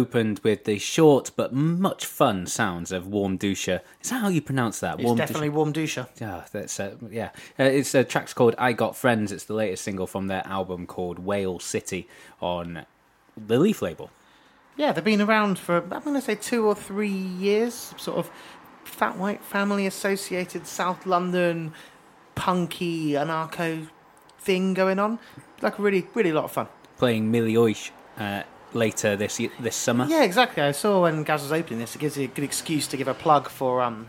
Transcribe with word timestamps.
Opened 0.00 0.38
with 0.40 0.64
the 0.64 0.78
short 0.78 1.30
but 1.36 1.52
much 1.52 2.06
fun 2.06 2.46
sounds 2.46 2.90
of 2.90 3.04
Warmduscher. 3.04 3.80
Is 4.00 4.10
that 4.10 4.20
how 4.22 4.28
you 4.28 4.40
pronounce 4.40 4.80
that? 4.80 4.94
It's 4.94 5.04
Warm 5.04 5.18
definitely 5.18 5.50
Warmduscher. 5.50 6.08
Yeah, 6.18 6.44
that's 6.50 6.80
uh, 6.80 6.94
yeah. 7.10 7.30
Uh, 7.58 7.64
it's 7.64 7.94
a 7.94 8.02
track's 8.02 8.32
called 8.32 8.54
"I 8.56 8.72
Got 8.72 8.96
Friends." 8.96 9.30
It's 9.30 9.44
the 9.44 9.54
latest 9.54 9.84
single 9.84 10.06
from 10.06 10.28
their 10.28 10.46
album 10.46 10.86
called 10.86 11.18
"Whale 11.18 11.58
City" 11.58 12.08
on 12.40 12.86
the 13.36 13.58
Leaf 13.58 13.82
label. 13.82 14.10
Yeah, 14.76 14.92
they've 14.92 15.04
been 15.04 15.20
around 15.20 15.58
for, 15.58 15.76
I'm 15.76 16.02
going 16.02 16.14
to 16.14 16.22
say, 16.22 16.34
two 16.34 16.64
or 16.66 16.74
three 16.74 17.10
years. 17.10 17.94
Sort 17.98 18.16
of 18.16 18.30
fat 18.84 19.18
white 19.18 19.44
family 19.44 19.86
associated 19.86 20.66
South 20.66 21.04
London 21.04 21.74
punky 22.34 23.10
anarcho 23.12 23.88
thing 24.38 24.72
going 24.72 24.98
on. 24.98 25.18
Like 25.60 25.78
a 25.78 25.82
really, 25.82 26.06
really 26.14 26.32
lot 26.32 26.44
of 26.44 26.52
fun. 26.52 26.68
Playing 26.96 27.30
Milhões 27.30 27.90
uh, 28.18 28.44
later 28.72 29.16
this 29.16 29.40
this 29.58 29.76
summer. 29.76 30.06
Yeah, 30.08 30.22
exactly. 30.22 30.62
I 30.62 30.72
saw 30.72 31.02
when 31.02 31.22
Gaz 31.22 31.42
was 31.42 31.52
opening 31.52 31.80
this, 31.80 31.94
it 31.94 31.98
gives 31.98 32.16
you 32.16 32.24
a 32.24 32.28
good 32.28 32.44
excuse 32.44 32.86
to 32.88 32.96
give 32.96 33.08
a 33.08 33.14
plug 33.14 33.48
for 33.48 33.82
um, 33.82 34.08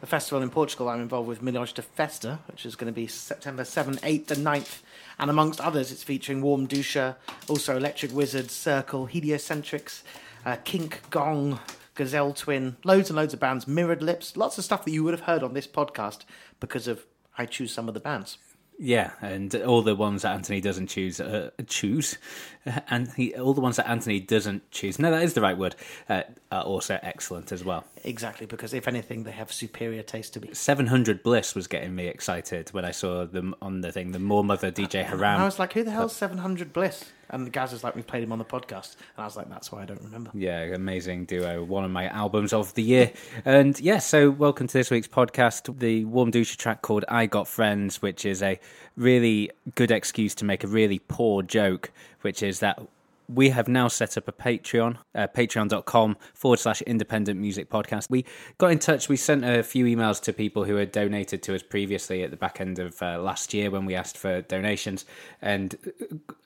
the 0.00 0.06
festival 0.06 0.42
in 0.42 0.50
Portugal 0.50 0.88
I'm 0.88 1.00
involved 1.00 1.28
with, 1.28 1.42
Milhões 1.42 1.72
de 1.72 1.82
Festa, 1.82 2.38
which 2.48 2.66
is 2.66 2.76
going 2.76 2.92
to 2.92 2.94
be 2.94 3.06
September 3.06 3.62
7th, 3.62 4.00
8th, 4.00 4.30
and 4.30 4.46
9th. 4.46 4.82
And 5.18 5.30
amongst 5.30 5.60
others, 5.60 5.90
it's 5.90 6.02
featuring 6.02 6.42
Warmduscher, 6.42 7.16
also 7.48 7.76
Electric 7.76 8.14
Wizard, 8.14 8.50
Circle, 8.50 9.06
Heliocentrics, 9.06 10.02
uh, 10.44 10.56
Kink 10.64 11.02
Gong, 11.10 11.58
Gazelle 11.94 12.34
Twin, 12.34 12.76
loads 12.84 13.08
and 13.08 13.16
loads 13.16 13.32
of 13.32 13.40
bands, 13.40 13.66
Mirrored 13.66 14.02
Lips, 14.02 14.36
lots 14.36 14.58
of 14.58 14.64
stuff 14.64 14.84
that 14.84 14.90
you 14.90 15.02
would 15.02 15.14
have 15.14 15.26
heard 15.26 15.42
on 15.42 15.54
this 15.54 15.66
podcast 15.66 16.20
because 16.60 16.86
of 16.86 17.06
I 17.38 17.46
choose 17.46 17.72
some 17.72 17.88
of 17.88 17.94
the 17.94 18.00
bands. 18.00 18.38
Yeah, 18.78 19.12
and 19.22 19.54
all 19.54 19.80
the 19.80 19.94
ones 19.94 20.22
that 20.22 20.34
Anthony 20.34 20.60
doesn't 20.60 20.88
choose, 20.88 21.18
uh, 21.18 21.50
choose, 21.66 22.18
and 22.90 23.12
he, 23.12 23.34
all 23.34 23.54
the 23.54 23.60
ones 23.60 23.76
that 23.76 23.88
Anthony 23.88 24.20
doesn't 24.20 24.70
choose. 24.70 24.98
No, 24.98 25.10
that 25.10 25.22
is 25.22 25.34
the 25.34 25.40
right 25.40 25.56
word. 25.56 25.76
Uh, 26.08 26.22
are 26.52 26.62
also 26.62 26.98
excellent 27.02 27.52
as 27.52 27.64
well. 27.64 27.84
Exactly, 28.04 28.46
because 28.46 28.72
if 28.72 28.86
anything, 28.86 29.24
they 29.24 29.32
have 29.32 29.52
superior 29.52 30.02
taste 30.02 30.34
to 30.34 30.40
me. 30.40 30.50
Seven 30.52 30.86
Hundred 30.86 31.22
Bliss 31.22 31.54
was 31.54 31.66
getting 31.66 31.94
me 31.94 32.06
excited 32.06 32.68
when 32.70 32.84
I 32.84 32.92
saw 32.92 33.24
them 33.24 33.54
on 33.60 33.80
the 33.80 33.92
thing. 33.92 34.12
The 34.12 34.18
Moor 34.18 34.44
Mother 34.44 34.70
DJ 34.70 35.04
And 35.10 35.24
I 35.24 35.44
was 35.44 35.58
like, 35.58 35.72
who 35.72 35.82
the 35.82 35.90
hell's 35.90 36.14
700 36.14 36.72
Bliss? 36.72 37.04
And 37.28 37.52
Gaz 37.52 37.72
was 37.72 37.82
like, 37.82 37.96
we 37.96 38.02
played 38.02 38.22
him 38.22 38.30
on 38.30 38.38
the 38.38 38.44
podcast. 38.44 38.94
And 39.16 39.22
I 39.22 39.24
was 39.24 39.36
like, 39.36 39.48
that's 39.48 39.72
why 39.72 39.82
I 39.82 39.84
don't 39.84 40.02
remember. 40.02 40.30
Yeah, 40.32 40.60
amazing 40.62 41.24
duo. 41.24 41.64
One 41.64 41.84
of 41.84 41.90
my 41.90 42.06
albums 42.06 42.52
of 42.52 42.72
the 42.74 42.82
year. 42.82 43.12
And 43.44 43.78
yeah, 43.80 43.98
so 43.98 44.30
welcome 44.30 44.68
to 44.68 44.72
this 44.72 44.90
week's 44.90 45.08
podcast. 45.08 45.78
The 45.78 46.04
Warmduscher 46.04 46.56
track 46.56 46.82
called 46.82 47.04
I 47.08 47.26
Got 47.26 47.48
Friends, 47.48 48.00
which 48.00 48.24
is 48.24 48.42
a 48.42 48.60
really 48.96 49.50
good 49.74 49.90
excuse 49.90 50.36
to 50.36 50.44
make 50.44 50.62
a 50.62 50.68
really 50.68 51.00
poor 51.00 51.42
joke, 51.42 51.90
which 52.26 52.42
is 52.42 52.58
that 52.58 52.82
we 53.28 53.50
have 53.50 53.68
now 53.68 53.86
set 53.86 54.16
up 54.16 54.26
a 54.26 54.32
Patreon, 54.32 54.98
uh, 55.14 55.28
patreon.com 55.28 56.16
forward 56.34 56.58
slash 56.58 56.82
independent 56.82 57.38
music 57.38 57.70
podcast. 57.70 58.10
We 58.10 58.24
got 58.58 58.72
in 58.72 58.80
touch, 58.80 59.08
we 59.08 59.16
sent 59.16 59.44
a 59.44 59.62
few 59.62 59.84
emails 59.84 60.20
to 60.22 60.32
people 60.32 60.64
who 60.64 60.74
had 60.74 60.90
donated 60.90 61.40
to 61.44 61.54
us 61.54 61.62
previously 61.62 62.24
at 62.24 62.32
the 62.32 62.36
back 62.36 62.60
end 62.60 62.80
of 62.80 63.00
uh, 63.00 63.20
last 63.20 63.54
year 63.54 63.70
when 63.70 63.86
we 63.86 63.94
asked 63.94 64.18
for 64.18 64.42
donations. 64.42 65.04
And 65.40 65.76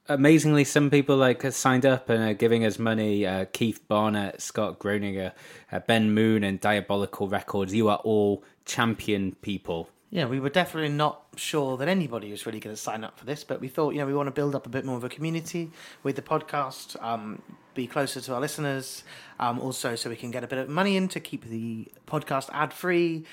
amazingly, 0.06 0.64
some 0.64 0.90
people 0.90 1.16
like 1.16 1.50
signed 1.50 1.86
up 1.86 2.10
and 2.10 2.22
are 2.22 2.34
giving 2.34 2.66
us 2.66 2.78
money. 2.78 3.26
Uh, 3.26 3.46
Keith 3.50 3.80
Barnett, 3.88 4.42
Scott 4.42 4.78
Groninger, 4.78 5.32
uh, 5.72 5.78
Ben 5.78 6.12
Moon, 6.12 6.44
and 6.44 6.60
Diabolical 6.60 7.26
Records. 7.26 7.72
You 7.72 7.88
are 7.88 8.02
all 8.04 8.44
champion 8.66 9.34
people. 9.40 9.88
Yeah, 10.10 10.26
we 10.26 10.40
were 10.40 10.50
definitely 10.50 10.90
not 10.90 11.29
sure 11.40 11.76
that 11.76 11.88
anybody 11.88 12.30
was 12.30 12.46
really 12.46 12.60
going 12.60 12.74
to 12.74 12.80
sign 12.80 13.02
up 13.02 13.18
for 13.18 13.24
this, 13.24 13.42
but 13.44 13.60
we 13.60 13.68
thought, 13.68 13.94
you 13.94 14.00
know, 14.00 14.06
we 14.06 14.14
want 14.14 14.26
to 14.26 14.32
build 14.32 14.54
up 14.54 14.66
a 14.66 14.68
bit 14.68 14.84
more 14.84 14.96
of 14.96 15.04
a 15.04 15.08
community 15.08 15.70
with 16.02 16.16
the 16.16 16.22
podcast, 16.22 17.02
um, 17.02 17.42
be 17.74 17.86
closer 17.86 18.20
to 18.20 18.34
our 18.34 18.40
listeners, 18.40 19.04
um, 19.38 19.58
also 19.58 19.94
so 19.96 20.10
we 20.10 20.16
can 20.16 20.30
get 20.30 20.44
a 20.44 20.46
bit 20.46 20.58
of 20.58 20.68
money 20.68 20.96
in 20.96 21.08
to 21.08 21.20
keep 21.20 21.44
the 21.46 21.88
podcast 22.06 22.50
ad 22.52 22.72
free, 22.72 23.24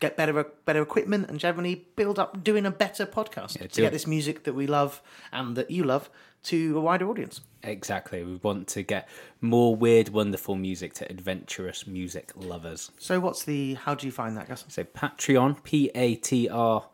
get 0.00 0.16
better 0.16 0.44
better 0.64 0.82
equipment, 0.82 1.28
and 1.28 1.40
generally 1.40 1.86
build 1.96 2.18
up 2.18 2.44
doing 2.44 2.66
a 2.66 2.70
better 2.70 3.06
podcast 3.06 3.52
to 3.54 3.68
get 3.68 3.78
it. 3.78 3.92
this 3.92 4.06
music 4.06 4.44
that 4.44 4.54
we 4.54 4.66
love 4.66 5.02
and 5.32 5.56
that 5.56 5.70
you 5.70 5.84
love 5.84 6.08
to 6.44 6.78
a 6.78 6.80
wider 6.80 7.08
audience. 7.08 7.40
Exactly. 7.64 8.22
We 8.22 8.36
want 8.36 8.68
to 8.68 8.82
get 8.82 9.08
more 9.40 9.74
weird, 9.74 10.10
wonderful 10.10 10.54
music 10.54 10.94
to 10.94 11.10
adventurous 11.10 11.86
music 11.86 12.30
lovers. 12.36 12.92
So, 12.98 13.18
what's 13.18 13.44
the? 13.44 13.74
How 13.74 13.94
do 13.96 14.06
you 14.06 14.12
find 14.12 14.36
that, 14.36 14.48
Gus? 14.48 14.64
So 14.68 14.84
Patreon, 14.84 15.64
P 15.64 15.90
A 15.94 16.14
T 16.14 16.48
R 16.48 16.86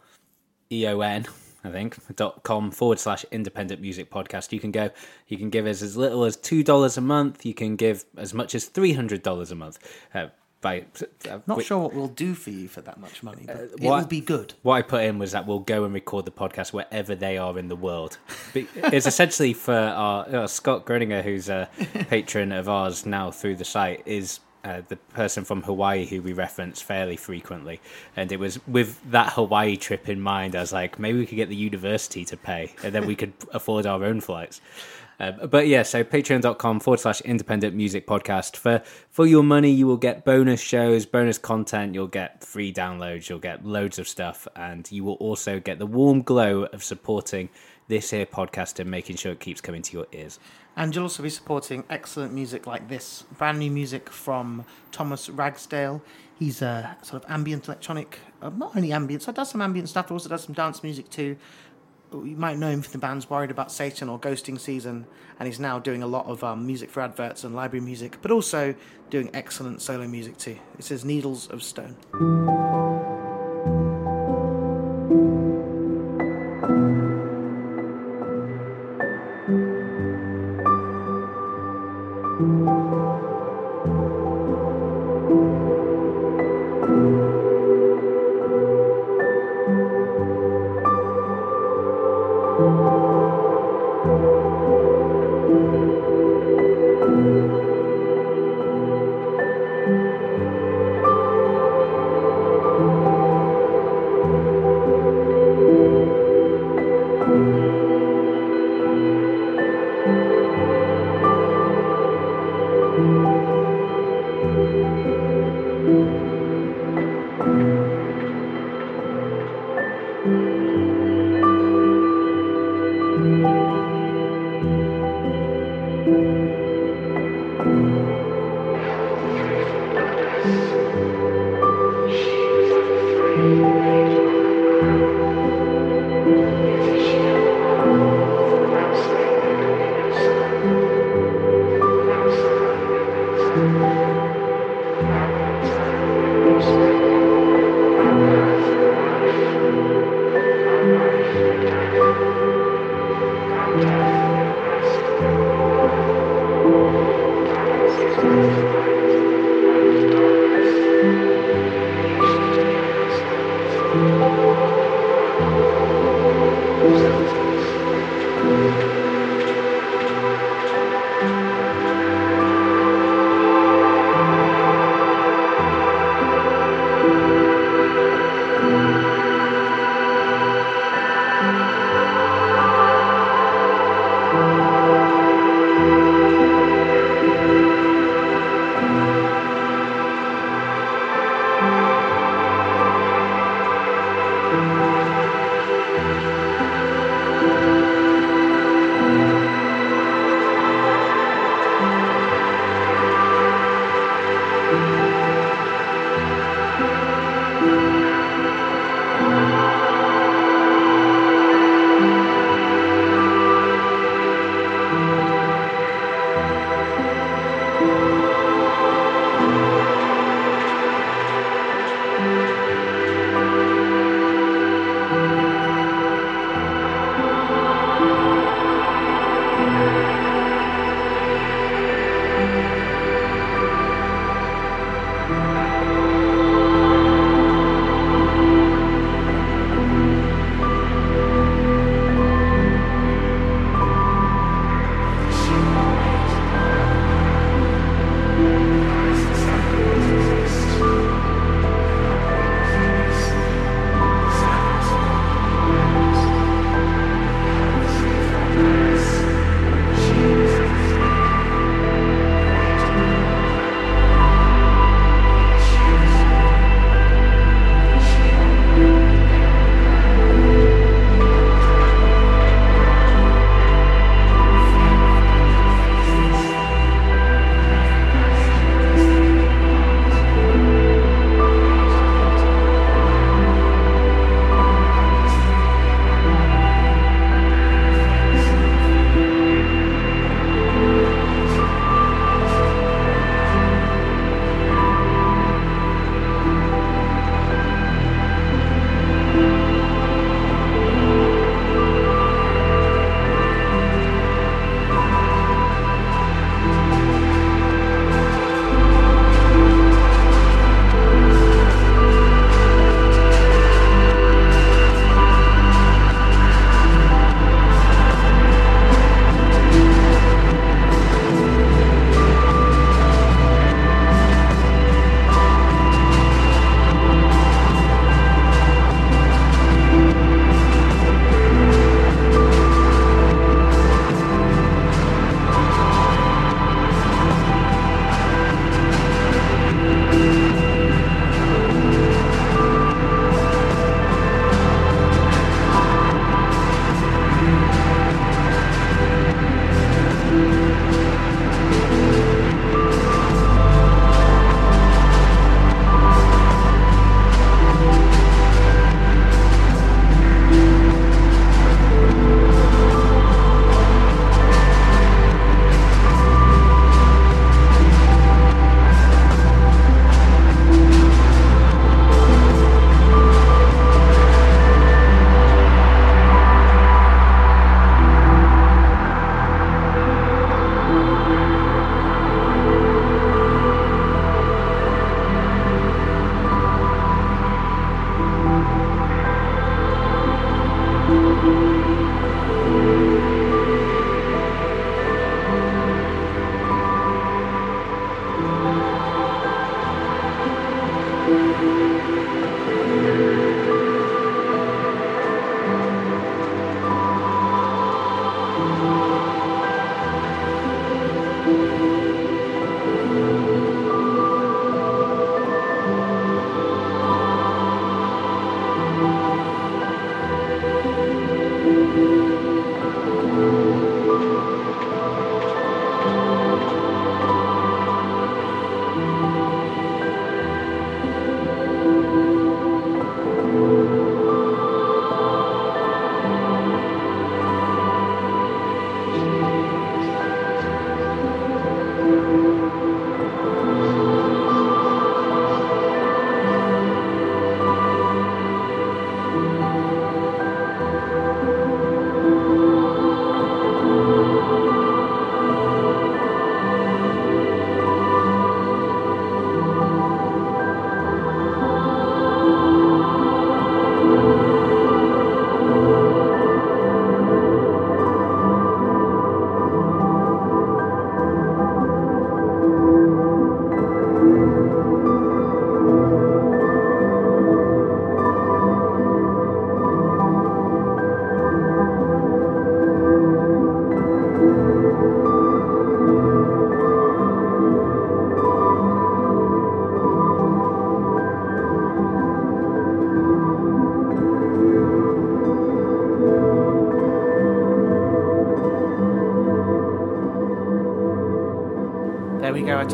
E 0.72 0.86
O 0.88 1.00
N, 1.00 1.26
I 1.62 1.70
think, 1.70 1.96
dot 2.16 2.42
com 2.42 2.70
forward 2.70 2.98
slash 2.98 3.24
independent 3.30 3.80
music 3.80 4.10
podcast. 4.10 4.50
You 4.52 4.58
can 4.60 4.70
go, 4.72 4.90
you 5.28 5.36
can 5.36 5.50
give 5.50 5.66
us 5.66 5.82
as 5.82 5.96
little 5.96 6.24
as 6.24 6.36
$2 6.36 6.96
a 6.96 7.00
month. 7.00 7.44
You 7.46 7.54
can 7.54 7.76
give 7.76 8.04
as 8.16 8.32
much 8.34 8.54
as 8.54 8.69
$300 8.69 9.50
a 9.50 9.54
month. 9.54 9.78
Uh, 10.14 10.28
by, 10.62 10.84
uh, 11.28 11.40
Not 11.48 11.56
we- 11.58 11.64
sure 11.64 11.78
what 11.80 11.92
we'll 11.92 12.06
do 12.06 12.34
for 12.34 12.50
you 12.50 12.69
for 12.69 12.82
that 12.82 13.00
much 13.00 13.24
money, 13.24 13.42
but 13.48 13.56
it 13.56 13.80
what- 13.80 13.98
will 14.02 14.06
be 14.06 14.20
good. 14.20 14.54
What 14.62 14.74
I 14.74 14.82
put 14.82 15.02
in 15.04 15.19
was 15.19 15.32
that 15.32 15.44
we'll 15.46 15.58
go 15.58 15.84
and 15.84 15.92
record 15.92 16.24
the 16.24 16.30
podcast 16.30 16.72
wherever 16.72 17.16
they 17.16 17.36
are 17.36 17.58
in 17.58 17.66
the 17.69 17.74
world. 17.76 18.19
It's 18.54 19.06
essentially 19.08 19.54
for 19.54 19.74
our 19.74 20.28
uh, 20.28 20.46
Scott 20.46 20.86
Groninger, 20.86 21.22
who's 21.24 21.48
a 21.48 21.69
patron 22.08 22.52
of 22.52 22.69
ours 22.69 23.04
now 23.04 23.32
through 23.32 23.56
the 23.56 23.64
site, 23.64 24.02
is 24.06 24.38
uh, 24.64 24.82
the 24.88 24.96
person 24.96 25.44
from 25.44 25.62
Hawaii 25.62 26.06
who 26.06 26.22
we 26.22 26.32
reference 26.32 26.80
fairly 26.80 27.16
frequently, 27.16 27.80
and 28.16 28.30
it 28.32 28.38
was 28.38 28.58
with 28.66 29.00
that 29.10 29.32
Hawaii 29.32 29.76
trip 29.76 30.08
in 30.08 30.20
mind. 30.20 30.56
I 30.56 30.60
was 30.60 30.72
like, 30.72 30.98
maybe 30.98 31.18
we 31.18 31.26
could 31.26 31.36
get 31.36 31.48
the 31.48 31.56
university 31.56 32.24
to 32.26 32.36
pay, 32.36 32.74
and 32.82 32.94
then 32.94 33.06
we 33.06 33.16
could 33.16 33.32
afford 33.52 33.86
our 33.86 34.04
own 34.04 34.20
flights. 34.20 34.60
Uh, 35.20 35.46
but 35.46 35.68
yeah, 35.68 35.84
so 35.84 36.02
patreon.com 36.02 36.80
forward 36.80 36.98
slash 36.98 37.20
independent 37.20 37.76
music 37.76 38.06
podcast. 38.06 38.56
For 38.56 38.82
for 39.10 39.26
your 39.26 39.44
money, 39.44 39.70
you 39.70 39.86
will 39.86 39.96
get 39.96 40.24
bonus 40.24 40.60
shows, 40.60 41.06
bonus 41.06 41.38
content, 41.38 41.94
you'll 41.94 42.08
get 42.08 42.42
free 42.42 42.72
downloads, 42.72 43.28
you'll 43.28 43.38
get 43.38 43.64
loads 43.64 43.98
of 43.98 44.08
stuff, 44.08 44.48
and 44.56 44.90
you 44.90 45.04
will 45.04 45.14
also 45.14 45.60
get 45.60 45.78
the 45.78 45.86
warm 45.86 46.22
glow 46.22 46.64
of 46.64 46.82
supporting 46.82 47.50
this 47.88 48.11
here 48.11 48.26
podcast 48.26 48.79
and 48.79 48.90
making 48.90 49.17
sure 49.17 49.32
it 49.32 49.40
keeps 49.40 49.61
coming 49.61 49.82
to 49.82 49.93
your 49.93 50.06
ears. 50.12 50.38
And 50.76 50.94
you'll 50.94 51.05
also 51.05 51.23
be 51.23 51.31
supporting 51.31 51.84
excellent 51.90 52.32
music 52.32 52.67
like 52.67 52.88
this 52.88 53.25
brand 53.37 53.58
new 53.58 53.70
music 53.70 54.08
from 54.08 54.64
Thomas 54.90 55.29
Ragsdale. 55.29 56.02
He's 56.38 56.62
a 56.62 56.96
sort 57.02 57.25
of 57.25 57.31
ambient 57.31 57.67
electronic, 57.67 58.19
uh, 58.40 58.50
not 58.50 58.75
only 58.75 58.93
ambient, 58.93 59.23
so 59.23 59.32
does 59.32 59.50
some 59.50 59.61
ambient 59.61 59.88
stuff, 59.88 60.08
but 60.08 60.14
also 60.14 60.29
does 60.29 60.44
some 60.44 60.55
dance 60.55 60.82
music 60.82 61.11
too. 61.11 61.37
You 62.12 62.37
might 62.37 62.58
know 62.58 62.69
him 62.69 62.82
from 62.82 62.93
the 62.93 62.99
bands 62.99 63.31
Worried 63.31 63.50
About 63.50 63.73
Satan 63.73 64.08
or 64.08 64.19
Ghosting 64.19 64.61
Season, 64.61 65.06
and 65.38 65.46
he's 65.46 65.61
now 65.61 65.79
doing 65.79 66.02
a 66.02 66.06
lot 66.06 66.26
of 66.26 66.44
um, 66.44 66.67
music 66.67 66.90
for 66.90 67.00
adverts 67.00 67.44
and 67.44 67.55
library 67.55 67.84
music, 67.84 68.19
but 68.20 68.31
also 68.31 68.75
doing 69.08 69.31
excellent 69.32 69.81
solo 69.81 70.06
music 70.06 70.37
too. 70.37 70.58
This 70.76 70.90
is 70.90 71.05
Needles 71.05 71.49
of 71.49 71.62
Stone. 71.62 71.96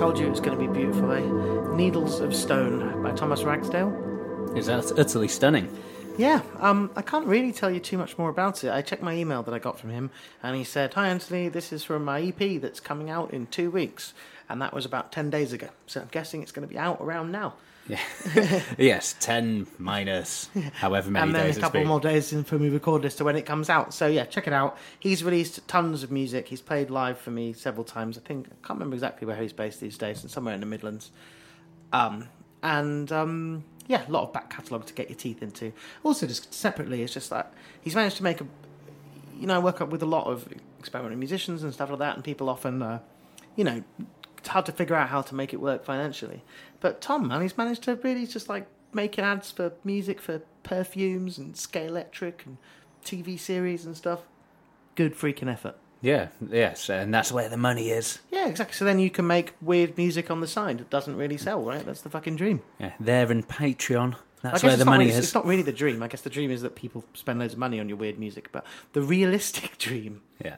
Told 0.08 0.18
you 0.18 0.26
it 0.26 0.30
was 0.30 0.40
going 0.40 0.58
to 0.58 0.66
be 0.66 0.72
beautiful, 0.72 1.12
eh? 1.12 1.76
Needles 1.76 2.20
of 2.20 2.34
Stone 2.34 3.02
by 3.02 3.12
Thomas 3.12 3.42
Ragsdale. 3.42 4.54
Is 4.56 4.64
that 4.64 4.98
utterly 4.98 5.28
stunning? 5.28 5.68
Yeah, 6.16 6.40
um, 6.60 6.90
I 6.96 7.02
can't 7.02 7.26
really 7.26 7.52
tell 7.52 7.70
you 7.70 7.78
too 7.78 7.98
much 7.98 8.16
more 8.16 8.30
about 8.30 8.64
it. 8.64 8.70
I 8.70 8.80
checked 8.80 9.02
my 9.02 9.12
email 9.12 9.42
that 9.42 9.52
I 9.52 9.58
got 9.58 9.78
from 9.78 9.90
him, 9.90 10.10
and 10.42 10.56
he 10.56 10.64
said, 10.64 10.94
"Hi 10.94 11.08
Anthony, 11.08 11.50
this 11.50 11.74
is 11.74 11.84
from 11.84 12.06
my 12.06 12.22
EP 12.22 12.56
that's 12.56 12.80
coming 12.80 13.10
out 13.10 13.34
in 13.34 13.48
two 13.48 13.70
weeks," 13.70 14.14
and 14.48 14.62
that 14.62 14.72
was 14.72 14.86
about 14.86 15.12
ten 15.12 15.28
days 15.28 15.52
ago. 15.52 15.68
So 15.86 16.00
I'm 16.00 16.08
guessing 16.10 16.40
it's 16.40 16.52
going 16.52 16.66
to 16.66 16.72
be 16.72 16.78
out 16.78 17.02
around 17.02 17.30
now. 17.30 17.56
Yeah. 17.88 18.62
yes, 18.78 19.14
10 19.18 19.66
minus 19.78 20.50
however 20.74 21.10
many 21.10 21.22
and 21.22 21.34
then 21.34 21.46
days 21.46 21.56
a 21.56 21.58
it's 21.58 21.64
couple 21.64 21.84
more 21.84 22.00
days 22.00 22.32
until 22.32 22.58
we 22.58 22.68
record 22.68 23.02
this 23.02 23.14
to 23.16 23.24
when 23.24 23.36
it 23.36 23.46
comes 23.46 23.70
out. 23.70 23.94
So 23.94 24.06
yeah, 24.06 24.26
check 24.26 24.46
it 24.46 24.52
out. 24.52 24.76
He's 24.98 25.24
released 25.24 25.66
tons 25.68 26.02
of 26.02 26.12
music. 26.12 26.48
He's 26.48 26.60
played 26.60 26.90
live 26.90 27.18
for 27.18 27.30
me 27.30 27.54
several 27.54 27.84
times. 27.84 28.18
I 28.18 28.20
think 28.20 28.46
I 28.46 28.66
can't 28.66 28.78
remember 28.78 28.94
exactly 28.94 29.26
where 29.26 29.36
he's 29.36 29.54
based 29.54 29.80
these 29.80 29.96
days, 29.96 30.22
and 30.22 30.30
somewhere 30.30 30.54
in 30.54 30.60
the 30.60 30.66
Midlands. 30.66 31.10
Um, 31.92 32.28
and 32.62 33.10
um, 33.10 33.64
yeah, 33.86 34.06
a 34.06 34.10
lot 34.10 34.24
of 34.24 34.32
back 34.32 34.50
catalogue 34.50 34.84
to 34.86 34.92
get 34.92 35.08
your 35.08 35.18
teeth 35.18 35.42
into. 35.42 35.72
Also, 36.04 36.26
just 36.26 36.52
separately, 36.52 37.02
it's 37.02 37.14
just 37.14 37.30
that 37.30 37.54
he's 37.80 37.94
managed 37.94 38.18
to 38.18 38.22
make 38.22 38.40
a. 38.40 38.46
You 39.40 39.46
know, 39.46 39.54
I 39.54 39.58
work 39.60 39.80
up 39.80 39.88
with 39.88 40.02
a 40.02 40.06
lot 40.06 40.26
of 40.26 40.48
experimental 40.78 41.18
musicians 41.18 41.62
and 41.62 41.72
stuff 41.72 41.90
like 41.90 42.00
that, 42.00 42.16
and 42.16 42.24
people 42.24 42.50
often, 42.50 42.82
uh, 42.82 42.98
you 43.56 43.64
know, 43.64 43.82
hard 44.48 44.66
to 44.66 44.72
figure 44.72 44.96
out 44.96 45.08
how 45.08 45.22
to 45.22 45.34
make 45.34 45.52
it 45.52 45.60
work 45.60 45.84
financially. 45.84 46.42
But 46.80 47.00
Tom, 47.00 47.28
man, 47.28 47.42
he's 47.42 47.56
managed 47.56 47.82
to 47.84 47.94
really 47.96 48.26
just 48.26 48.48
like 48.48 48.66
making 48.92 49.24
ads 49.24 49.50
for 49.50 49.72
music 49.84 50.20
for 50.20 50.42
perfumes 50.62 51.38
and 51.38 51.54
Scalextric 51.54 52.46
and 52.46 52.58
TV 53.04 53.38
series 53.38 53.84
and 53.86 53.96
stuff. 53.96 54.20
Good 54.94 55.14
freaking 55.14 55.50
effort. 55.50 55.76
Yeah, 56.00 56.28
yes, 56.48 56.88
and 56.88 57.12
that's 57.12 57.32
where 57.32 57.48
the 57.48 57.56
money 57.56 57.90
is. 57.90 58.20
Yeah, 58.30 58.46
exactly. 58.46 58.74
So 58.74 58.84
then 58.84 59.00
you 59.00 59.10
can 59.10 59.26
make 59.26 59.54
weird 59.60 59.96
music 59.96 60.30
on 60.30 60.40
the 60.40 60.46
side 60.46 60.78
that 60.78 60.90
doesn't 60.90 61.16
really 61.16 61.36
sell, 61.36 61.60
right? 61.62 61.84
That's 61.84 62.02
the 62.02 62.10
fucking 62.10 62.36
dream. 62.36 62.62
Yeah, 62.78 62.92
there 63.00 63.30
in 63.32 63.42
Patreon. 63.42 64.14
That's 64.42 64.62
where 64.62 64.76
the 64.76 64.84
money 64.84 65.06
really, 65.06 65.18
is. 65.18 65.24
It's 65.24 65.34
not 65.34 65.44
really 65.44 65.62
the 65.62 65.72
dream. 65.72 66.00
I 66.00 66.06
guess 66.06 66.20
the 66.20 66.30
dream 66.30 66.52
is 66.52 66.62
that 66.62 66.76
people 66.76 67.04
spend 67.14 67.40
loads 67.40 67.54
of 67.54 67.58
money 67.58 67.80
on 67.80 67.88
your 67.88 67.98
weird 67.98 68.16
music, 68.16 68.50
but 68.52 68.64
the 68.92 69.02
realistic 69.02 69.76
dream. 69.78 70.22
Yeah, 70.44 70.56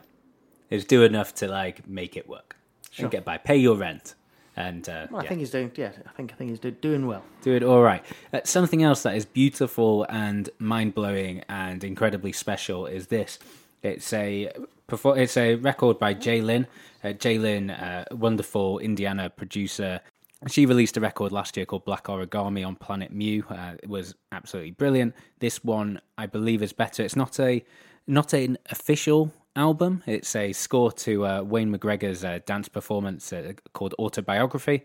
is 0.69 0.85
do 0.85 1.05
enough 1.05 1.35
to 1.37 1.49
like 1.49 1.89
make 1.89 2.19
it 2.19 2.29
work 2.29 2.57
Sure. 2.91 3.05
and 3.07 3.13
get 3.13 3.25
by, 3.25 3.39
pay 3.39 3.57
your 3.57 3.77
rent, 3.77 4.15
and 4.57 4.89
uh, 4.89 5.07
Well, 5.11 5.21
I 5.21 5.23
yeah, 5.25 5.29
think 5.29 5.41
he's 5.41 5.51
doing. 5.51 5.71
Yeah, 5.77 5.93
I 6.07 6.11
think 6.11 6.33
I 6.33 6.37
think 6.37 6.51
he's 6.51 6.59
do, 6.61 6.71
doing 6.73 7.07
well. 7.07 7.23
do 7.43 7.55
it 7.55 7.63
all 7.63 7.83
right. 7.83 8.05
Uh, 8.33 8.41
something 8.45 8.83
else 8.83 9.03
that 9.05 9.15
is 9.17 9.25
beautiful 9.25 10.05
and 10.09 10.51
mind 10.59 10.95
blowing 10.95 11.43
and 11.49 11.83
incredibly 11.85 12.33
special 12.33 12.87
is 12.87 13.07
this. 13.07 13.39
It's 13.83 14.13
a 14.13 14.51
it's 14.93 15.37
a 15.37 15.55
record 15.55 15.99
by 15.99 16.15
Jlin. 16.15 16.67
Uh, 17.05 17.09
Jlin, 17.09 17.71
uh, 17.81 18.05
wonderful 18.15 18.79
Indiana 18.81 19.31
producer. 19.31 20.01
She 20.49 20.67
released 20.67 20.97
a 20.97 21.01
record 21.01 21.33
last 21.33 21.57
year 21.57 21.67
called 21.67 21.85
Black 21.85 22.05
Origami 22.05 22.67
on 22.67 22.75
Planet 22.75 23.13
Mu. 23.13 23.43
Uh, 23.49 23.75
it 23.83 23.89
was 23.89 24.15
absolutely 24.33 24.73
brilliant. 24.73 25.15
This 25.39 25.63
one, 25.63 26.01
I 26.19 26.27
believe, 26.27 26.63
is 26.63 26.73
better. 26.73 27.03
It's 27.05 27.15
not 27.17 27.39
a 27.39 27.65
not 28.07 28.33
an 28.33 28.59
official 28.71 29.33
album. 29.57 30.03
It's 30.07 30.35
a 30.37 30.53
score 30.53 30.93
to 30.93 31.27
uh, 31.27 31.43
Wayne 31.43 31.77
McGregor's 31.77 32.25
uh, 32.25 32.41
dance 32.45 32.69
performance 32.69 33.33
uh, 33.33 33.53
called 33.73 33.95
Autobiography, 33.99 34.85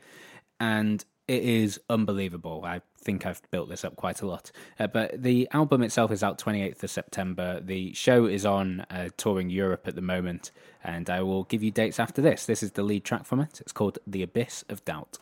and 0.60 1.03
it 1.27 1.43
is 1.43 1.79
unbelievable. 1.89 2.63
I 2.65 2.81
think 3.00 3.25
I've 3.25 3.41
built 3.51 3.69
this 3.69 3.86
up 3.86 3.95
quite 3.95 4.22
a 4.22 4.27
lot. 4.27 4.51
Uh, 4.79 4.88
but 4.88 5.22
the 5.22 5.48
album 5.51 5.81
itself 5.84 6.12
is 6.12 6.24
out 6.24 6.39
28th 6.39 6.84
of 6.84 6.89
September. 6.89 7.60
The 7.60 7.93
show 7.93 8.25
is 8.25 8.45
on 8.45 8.86
uh, 8.89 9.10
touring 9.17 9.50
Europe 9.50 9.88
at 9.88 9.95
the 9.95 10.01
moment, 10.01 10.51
and 10.84 11.10
I 11.10 11.22
will 11.22 11.43
give 11.43 11.63
you 11.63 11.72
dates 11.72 12.00
after 12.00 12.22
this. 12.22 12.45
This 12.45 12.63
is 12.63 12.72
the 12.72 12.84
lead 12.84 13.03
track 13.03 13.25
from 13.25 13.39
it. 13.39 13.62
It's 13.62 13.72
called 13.72 14.00
The 14.05 14.24
Abyss 14.24 14.65
of 14.69 14.84
Doubt. 14.86 15.19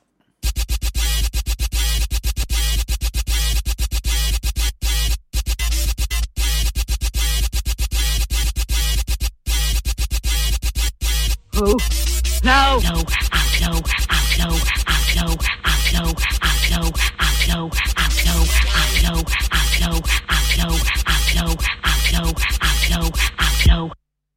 Low, 11.64 11.70
low, 11.72 12.80
outlow, 12.82 13.80
outlow, 14.10 14.58
outlow, 14.86 15.38
outlow, 15.64 16.12
outlow, 16.44 16.92
outlow, 17.22 17.72
outlow, 17.96 18.44
outlow, 18.76 19.24
outlow, 19.50 19.96
outlow, 20.28 20.76
outlow, 21.08 22.34
outlow, 22.62 23.12
outlow, 23.40 23.92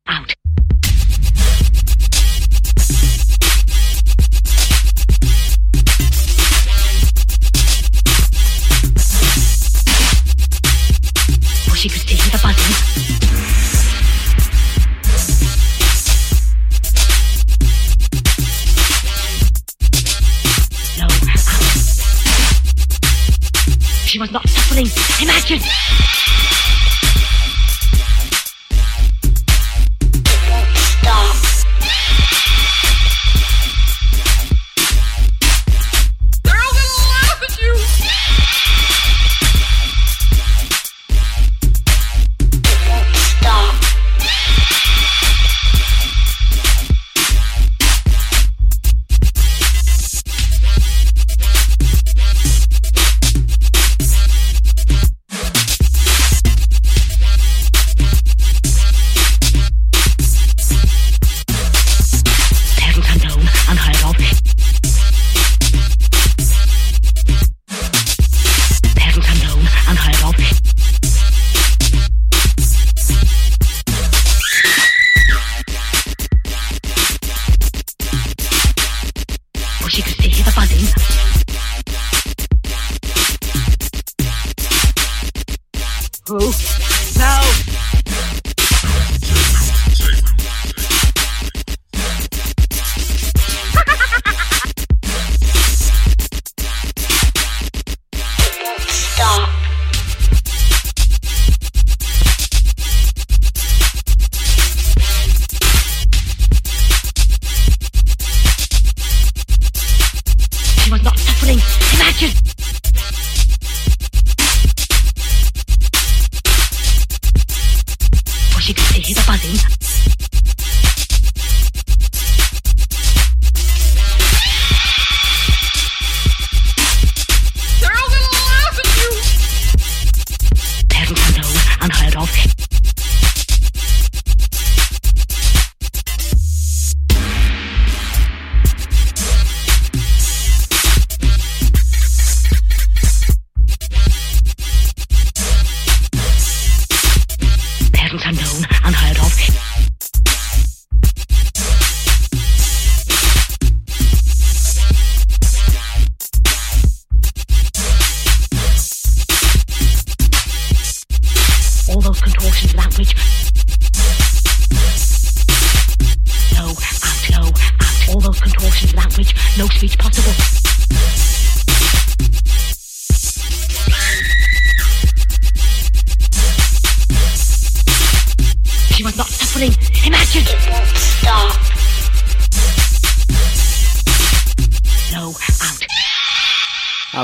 out. 0.07 0.35
She 24.17 24.21
was 24.21 24.33
not 24.33 24.49
suffering. 24.49 24.87
Imagine. 25.21 26.16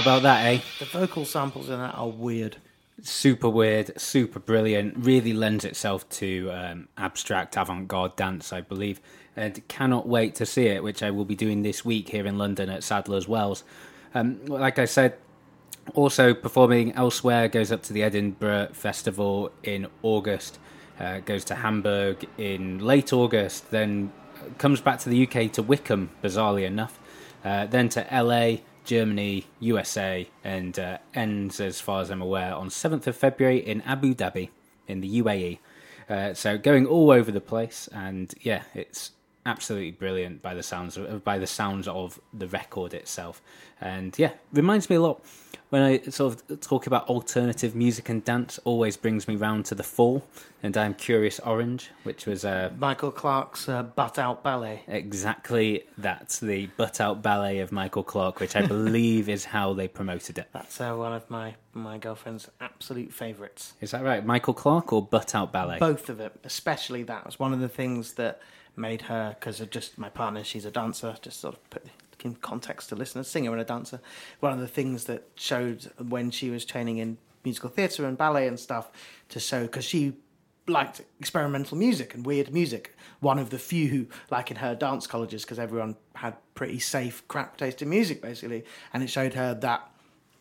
About 0.03 0.23
that, 0.23 0.45
eh? 0.47 0.61
The 0.81 0.85
vocal 0.87 1.25
samples 1.25 1.69
in 1.69 1.79
that 1.79 1.95
are 1.95 2.09
weird. 2.09 2.57
super 3.03 3.49
weird, 3.49 3.99
super 4.01 4.41
brilliant, 4.41 4.95
really 4.97 5.33
lends 5.33 5.65
itself 5.65 6.09
to 6.09 6.51
um, 6.51 6.88
abstract 6.99 7.57
avant 7.57 7.87
garde 7.88 8.17
dance, 8.17 8.53
I 8.53 8.61
believe. 8.61 9.01
And 9.37 9.67
cannot 9.69 10.07
wait 10.09 10.35
to 10.37 10.47
see 10.47 10.67
it, 10.67 10.83
which 10.83 11.03
I 11.03 11.11
will 11.11 11.25
be 11.25 11.37
doing 11.37 11.62
this 11.62 11.85
week 11.85 12.09
here 12.09 12.27
in 12.27 12.37
London 12.37 12.69
at 12.69 12.83
Sadler's 12.83 13.29
Wells. 13.29 13.62
Um, 14.15 14.45
like 14.47 14.79
I 14.79 14.85
said, 14.85 15.17
also 15.95 16.35
performing 16.35 16.93
elsewhere, 16.95 17.49
goes 17.49 17.71
up 17.73 17.83
to 17.85 17.93
the 17.93 18.03
Edinburgh 18.03 18.71
Festival 18.73 19.53
in 19.62 19.87
August, 20.03 20.59
uh, 20.99 21.21
goes 21.21 21.45
to 21.45 21.55
Hamburg 21.55 22.27
in 22.38 22.79
late 22.81 23.12
August, 23.12 23.71
then 23.71 24.12
comes 24.59 24.81
back 24.81 24.99
to 25.01 25.09
the 25.09 25.27
UK 25.27 25.51
to 25.53 25.62
Wickham, 25.62 26.11
bizarrely 26.23 26.65
enough, 26.65 26.99
uh, 27.45 27.67
then 27.67 27.88
to 27.91 28.07
LA, 28.12 28.59
Germany, 28.85 29.47
USA, 29.61 30.29
and 30.45 30.79
uh, 30.79 30.99
ends, 31.14 31.61
as 31.61 31.81
far 31.81 32.03
as 32.03 32.11
I'm 32.11 32.23
aware, 32.23 32.55
on 32.55 32.68
7th 32.68 33.07
of 33.07 33.16
February 33.16 33.59
in 33.59 33.81
Abu 33.83 34.14
Dhabi 34.14 34.51
in 34.88 35.01
the 35.01 35.23
UAE. 35.23 35.59
Uh, 36.09 36.35
so 36.35 36.59
going 36.59 36.87
all 36.87 37.11
over 37.11 37.31
the 37.31 37.40
place, 37.40 37.88
and 37.92 38.35
yeah, 38.40 38.64
it's 38.75 39.12
absolutely 39.47 39.93
brilliant 39.93 40.43
by 40.43 40.55
the 40.55 40.63
sounds 40.63 40.97
of, 40.97 41.25
by 41.25 41.39
the 41.39 41.47
sounds 41.47 41.89
of 41.89 42.21
the 42.33 42.49
record 42.49 42.95
itself, 42.95 43.43
and 43.81 44.19
yeah, 44.19 44.33
reminds 44.53 44.89
me 44.89 44.97
a 44.97 45.01
lot 45.01 45.25
when 45.71 45.83
I 45.83 46.01
sort 46.03 46.35
of 46.51 46.61
talk 46.61 46.87
about 46.87 47.09
alternative 47.09 47.75
music 47.75 48.09
and 48.09 48.23
dance. 48.25 48.61
Always 48.65 48.97
brings 48.97 49.27
me 49.27 49.37
round 49.37 49.65
to 49.67 49.75
the 49.75 49.83
Fall 49.83 50.23
and 50.63 50.77
I'm 50.77 50.95
Curious 50.95 51.41
Orange, 51.41 51.91
which 52.05 52.27
was 52.27 52.45
uh, 52.45 52.71
Michael 52.79 53.11
Clark's 53.11 53.69
uh, 53.69 53.83
Butt 53.83 54.19
Out 54.19 54.43
Ballet. 54.45 54.83
exactly 54.87 55.85
that's 55.99 56.39
the 56.39 56.67
butt 56.77 57.01
out 57.01 57.23
ballet 57.23 57.59
of 57.59 57.73
Michael 57.73 58.05
Clark, 58.05 58.39
which 58.39 58.55
I 58.55 58.67
believe 58.67 59.29
is 59.29 59.47
how 59.47 59.73
they 59.73 59.89
promoted 59.89 60.39
it. 60.39 60.49
That's 60.53 60.81
uh, 60.81 60.95
one 60.95 61.13
of 61.13 61.29
my, 61.31 61.55
my 61.73 61.99
girlfriend's 61.99 62.49
absolute 62.61 63.13
favourites. 63.13 63.73
Is 63.81 63.91
that 63.91 64.05
right, 64.05 64.25
Michael 64.25 64.55
Clark 64.55 64.93
or 64.93 65.03
butt 65.03 65.35
out 65.35 65.53
ballet? 65.53 65.79
Both 65.79 66.09
of 66.09 66.19
them, 66.19 66.33
especially 66.45 67.03
that, 67.05 67.27
was 67.27 67.39
one 67.39 67.53
of 67.53 67.61
the 67.61 67.69
things 67.69 68.15
that 68.15 68.41
made 68.77 69.03
her, 69.03 69.37
because 69.39 69.61
of 69.61 69.71
just 69.71 69.99
my 69.99 70.09
partner, 70.09 70.43
she's 70.45 70.65
a 70.65 70.71
dancer, 70.71 71.17
just 71.21 71.41
sort 71.41 71.55
of 71.55 71.71
put 71.71 71.85
in 72.23 72.35
context 72.37 72.89
to 72.89 72.95
listeners, 72.95 73.29
singer 73.29 73.51
and 73.53 73.61
a 73.61 73.65
dancer. 73.65 74.01
One 74.41 74.53
of 74.53 74.61
the 74.61 74.69
things 74.69 75.05
that 75.05 75.29
showed 75.35 75.91
when 75.99 76.31
she 76.31 76.51
was 76.51 76.65
training 76.65 76.99
in 76.99 77.19
musical 77.45 77.69
theatre 77.69 78.07
and 78.07 78.17
ballet 78.17 78.47
and 78.47 78.59
stuff 78.59 78.91
to 79.31 79.41
show, 79.41 79.63
because 79.63 79.85
she 79.85 80.15
liked 80.69 81.03
experimental 81.19 81.77
music 81.77 82.15
and 82.15 82.25
weird 82.25 82.53
music. 82.53 82.97
One 83.19 83.39
of 83.39 83.51
the 83.51 83.59
few, 83.59 83.89
who, 83.89 84.07
like 84.31 84.51
in 84.51 84.59
her 84.59 84.75
dance 84.77 85.07
colleges, 85.09 85.43
because 85.43 85.59
everyone 85.59 85.97
had 86.15 86.37
pretty 86.55 86.79
safe, 86.79 87.27
crap 87.27 87.57
taste 87.57 87.83
in 87.83 87.91
music, 87.91 88.23
basically. 88.23 88.65
And 88.93 89.03
it 89.03 89.11
showed 89.11 89.35
her 89.35 89.55
that 89.55 89.91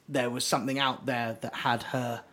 there 0.08 0.30
was 0.30 0.46
something 0.46 0.78
out 0.78 1.08
there 1.08 1.38
that 1.42 1.56
had 1.56 1.84
her 1.84 2.24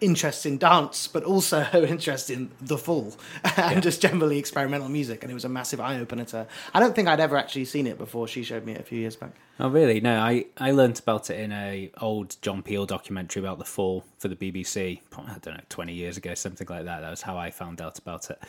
interest 0.00 0.46
in 0.46 0.58
dance, 0.58 1.06
but 1.06 1.24
also 1.24 1.60
her 1.72 1.84
interest 1.84 2.30
in 2.30 2.50
the 2.60 2.78
fall 2.78 3.14
and 3.56 3.82
just 3.82 4.00
generally 4.00 4.38
experimental 4.38 4.88
music. 4.88 5.22
And 5.22 5.30
it 5.30 5.34
was 5.34 5.44
a 5.44 5.48
massive 5.48 5.80
eye 5.80 5.98
opener 5.98 6.24
to 6.26 6.36
her. 6.38 6.48
I 6.74 6.80
don't 6.80 6.94
think 6.94 7.08
I'd 7.08 7.20
ever 7.20 7.36
actually 7.36 7.64
seen 7.64 7.86
it 7.86 7.98
before 7.98 8.28
she 8.28 8.42
showed 8.42 8.64
me 8.64 8.72
it 8.72 8.80
a 8.80 8.84
few 8.84 8.98
years 8.98 9.16
back. 9.16 9.32
Oh, 9.58 9.70
really? 9.70 10.00
No, 10.00 10.18
I, 10.20 10.46
I 10.58 10.72
learnt 10.72 11.00
about 11.00 11.30
it 11.30 11.40
in 11.40 11.50
a 11.50 11.90
old 12.00 12.36
John 12.42 12.62
Peel 12.62 12.84
documentary 12.84 13.40
about 13.40 13.58
the 13.58 13.64
fall 13.64 14.04
for 14.18 14.28
the 14.28 14.36
BBC. 14.36 15.00
I 15.16 15.38
don't 15.40 15.54
know, 15.54 15.60
20 15.68 15.94
years 15.94 16.16
ago, 16.16 16.34
something 16.34 16.66
like 16.68 16.84
that. 16.84 17.00
That 17.00 17.10
was 17.10 17.22
how 17.22 17.38
I 17.38 17.50
found 17.50 17.80
out 17.80 17.98
about 17.98 18.30
it. 18.30 18.42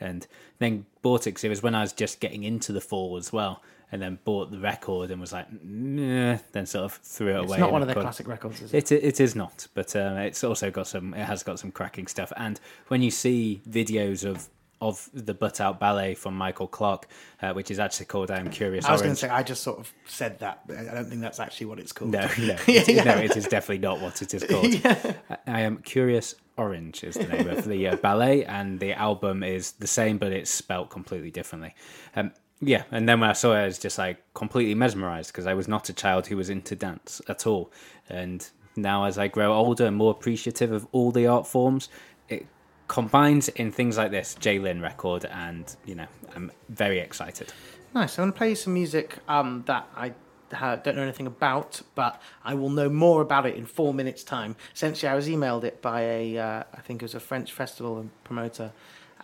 And 0.00 0.26
then 0.58 0.86
bought 1.02 1.26
it 1.26 1.30
because 1.30 1.44
it 1.44 1.50
was 1.50 1.62
when 1.62 1.74
I 1.74 1.82
was 1.82 1.92
just 1.92 2.18
getting 2.18 2.44
into 2.44 2.72
the 2.72 2.80
fall 2.80 3.16
as 3.16 3.32
well. 3.32 3.62
And 3.92 4.02
then 4.02 4.18
bought 4.24 4.50
the 4.50 4.58
record 4.58 5.10
and 5.12 5.20
was 5.20 5.32
like, 5.32 5.46
nah, 5.62 6.38
then 6.52 6.66
sort 6.66 6.84
of 6.84 6.94
threw 6.94 7.28
it 7.28 7.30
It's 7.36 7.44
away. 7.44 7.56
It's 7.56 7.60
not 7.60 7.72
one 7.72 7.82
of 7.82 7.86
their 7.88 7.94
classic 7.94 8.26
records, 8.26 8.60
is 8.62 8.74
it? 8.74 8.90
It 8.90 9.04
it 9.04 9.20
is 9.20 9.36
not, 9.36 9.68
but 9.74 9.94
um, 9.94 10.16
it's 10.16 10.42
also 10.42 10.70
got 10.70 10.88
some. 10.88 11.14
It 11.14 11.24
has 11.24 11.42
got 11.44 11.58
some 11.60 11.70
cracking 11.70 12.08
stuff. 12.08 12.32
And 12.36 12.58
when 12.88 13.02
you 13.02 13.10
see 13.12 13.62
videos 13.68 14.28
of 14.28 14.48
of 14.80 15.08
the 15.14 15.32
butt 15.32 15.60
out 15.60 15.78
ballet 15.78 16.14
from 16.14 16.36
Michael 16.36 16.66
Clark, 16.66 17.06
uh, 17.40 17.52
which 17.52 17.70
is 17.70 17.78
actually 17.78 18.06
called 18.06 18.30
"I 18.30 18.38
Am 18.38 18.50
Curious." 18.50 18.84
Orange. 18.84 18.88
I 18.90 18.92
was 18.92 19.02
going 19.02 19.14
to 19.14 19.20
say, 19.20 19.28
I 19.28 19.42
just 19.42 19.62
sort 19.62 19.78
of 19.78 19.92
said 20.06 20.40
that, 20.40 20.62
I 20.68 20.94
don't 20.94 21.06
think 21.08 21.20
that's 21.20 21.38
actually 21.40 21.66
what 21.66 21.78
it's 21.78 21.92
called. 21.92 22.10
No, 22.10 22.20
no, 22.38 22.56
it, 22.66 22.88
yeah. 22.88 23.04
no, 23.04 23.14
it 23.16 23.36
is 23.36 23.46
definitely 23.46 23.78
not 23.78 24.00
what 24.00 24.20
it 24.20 24.34
is 24.34 24.44
called. 24.48 24.74
I- 24.84 25.14
I 25.46 25.60
am 25.60 25.78
Curious 25.78 26.34
Orange 26.56 27.04
is 27.04 27.14
the 27.14 27.26
name 27.26 27.48
of 27.48 27.64
the 27.64 27.88
uh, 27.88 27.96
ballet, 27.96 28.44
and 28.44 28.78
the 28.80 28.92
album 28.92 29.42
is 29.42 29.72
the 29.72 29.86
same, 29.86 30.18
but 30.18 30.32
it's 30.32 30.50
spelt 30.50 30.90
completely 30.90 31.30
differently. 31.30 31.74
Um, 32.16 32.32
yeah, 32.64 32.84
and 32.90 33.08
then 33.08 33.20
when 33.20 33.30
I 33.30 33.34
saw 33.34 33.52
it, 33.54 33.58
I 33.58 33.66
was 33.66 33.78
just 33.78 33.98
like 33.98 34.18
completely 34.34 34.74
mesmerized 34.74 35.32
because 35.32 35.46
I 35.46 35.54
was 35.54 35.68
not 35.68 35.88
a 35.88 35.92
child 35.92 36.26
who 36.26 36.36
was 36.36 36.50
into 36.50 36.74
dance 36.74 37.20
at 37.28 37.46
all, 37.46 37.72
and 38.08 38.48
now 38.76 39.04
as 39.04 39.18
I 39.18 39.28
grow 39.28 39.52
older 39.52 39.86
and 39.86 39.96
more 39.96 40.10
appreciative 40.10 40.72
of 40.72 40.86
all 40.92 41.10
the 41.12 41.26
art 41.26 41.46
forms, 41.46 41.88
it 42.28 42.46
combines 42.88 43.48
in 43.50 43.70
things 43.70 43.96
like 43.96 44.10
this 44.10 44.36
Jlin 44.40 44.82
record, 44.82 45.24
and 45.26 45.74
you 45.84 45.94
know, 45.94 46.06
I'm 46.34 46.50
very 46.68 46.98
excited. 46.98 47.52
Nice. 47.94 48.18
I'm 48.18 48.24
going 48.24 48.32
to 48.32 48.38
play 48.38 48.48
you 48.50 48.56
some 48.56 48.74
music 48.74 49.18
um, 49.28 49.62
that 49.66 49.88
I 49.94 50.12
don't 50.50 50.96
know 50.96 51.02
anything 51.02 51.26
about, 51.26 51.80
but 51.94 52.20
I 52.44 52.54
will 52.54 52.70
know 52.70 52.88
more 52.88 53.22
about 53.22 53.46
it 53.46 53.54
in 53.56 53.66
four 53.66 53.94
minutes' 53.94 54.24
time. 54.24 54.56
Essentially, 54.74 55.08
I 55.08 55.14
was 55.14 55.28
emailed 55.28 55.64
it 55.64 55.80
by 55.80 56.02
a, 56.02 56.38
uh, 56.38 56.62
I 56.72 56.80
think 56.80 57.02
it 57.02 57.04
was 57.04 57.14
a 57.14 57.20
French 57.20 57.52
festival 57.52 58.08
promoter, 58.24 58.72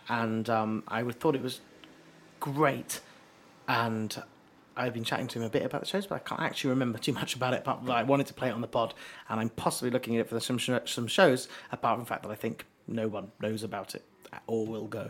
and 0.09 0.49
um, 0.49 0.83
I 0.87 1.03
thought 1.03 1.35
it 1.35 1.41
was 1.41 1.61
great. 2.39 3.01
And 3.71 4.21
I've 4.75 4.93
been 4.93 5.05
chatting 5.05 5.27
to 5.29 5.39
him 5.39 5.45
a 5.45 5.49
bit 5.49 5.63
about 5.63 5.79
the 5.81 5.87
shows, 5.87 6.05
but 6.05 6.15
I 6.15 6.19
can't 6.19 6.41
actually 6.41 6.71
remember 6.71 6.97
too 6.97 7.13
much 7.13 7.35
about 7.35 7.53
it. 7.53 7.63
But 7.63 7.89
I 7.89 8.03
wanted 8.03 8.27
to 8.27 8.33
play 8.33 8.49
it 8.49 8.51
on 8.51 8.59
the 8.59 8.67
pod, 8.67 8.93
and 9.29 9.39
I'm 9.39 9.49
possibly 9.49 9.89
looking 9.89 10.17
at 10.17 10.21
it 10.21 10.29
for 10.29 10.39
some 10.41 10.59
some 10.59 11.07
shows. 11.07 11.47
Apart 11.71 11.95
from 11.95 12.03
the 12.03 12.07
fact 12.09 12.23
that 12.23 12.31
I 12.31 12.35
think 12.35 12.65
no 12.87 13.07
one 13.07 13.31
knows 13.39 13.63
about 13.63 13.95
it 13.95 14.03
or 14.47 14.65
will 14.67 14.87
go. 14.87 15.09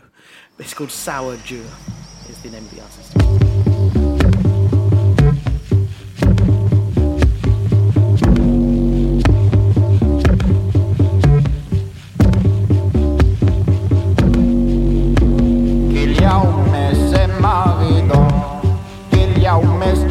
It's 0.58 0.74
called 0.74 0.90
Sourdure. 0.90 1.64
Is 2.28 2.40
the 2.42 2.50
name 2.50 2.64
of 2.64 2.70
the 2.70 2.82
artist. 2.82 4.41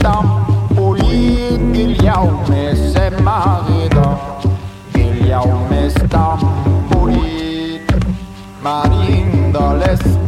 الدم 0.02 0.30
أريد 0.78 1.76
اليوم 1.76 2.46
السمع 2.50 3.58
غضب 3.58 4.18
اليوم 4.96 5.68
استم 5.74 6.38
أريد 6.96 7.92
ما 8.64 8.70
عند 8.72 9.58
الاستم 9.58 10.21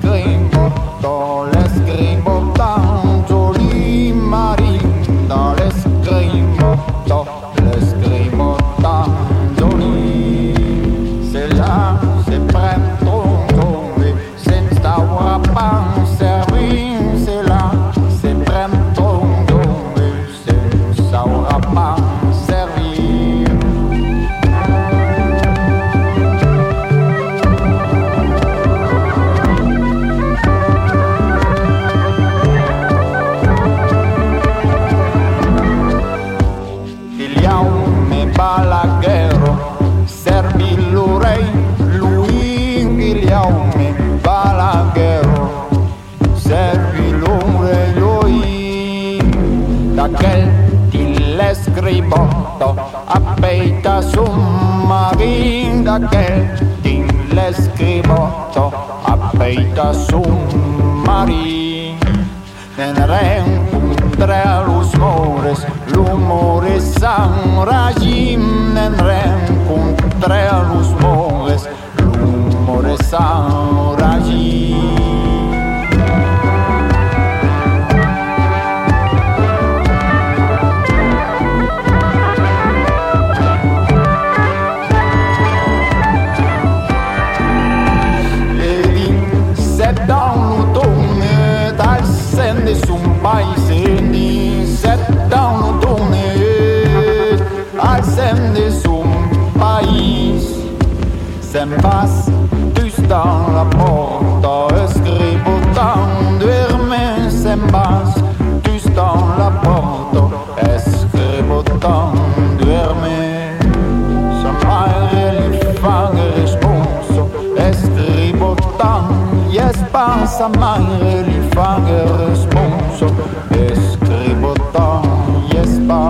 samajre 120.27 121.23
lifanger 121.27 122.07
responso 122.27 123.07
escribotan 123.51 125.03
jespa 125.51 126.03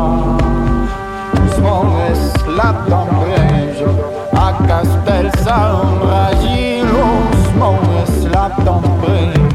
Usmones 1.45 2.21
la 2.57 2.71
brejo 2.87 3.91
a 4.33 4.47
castel 4.67 5.29
sam 5.43 6.01
ragilo 6.09 7.05
Usmones 7.33 8.13
latam 8.33 8.83
brejo 9.01 9.52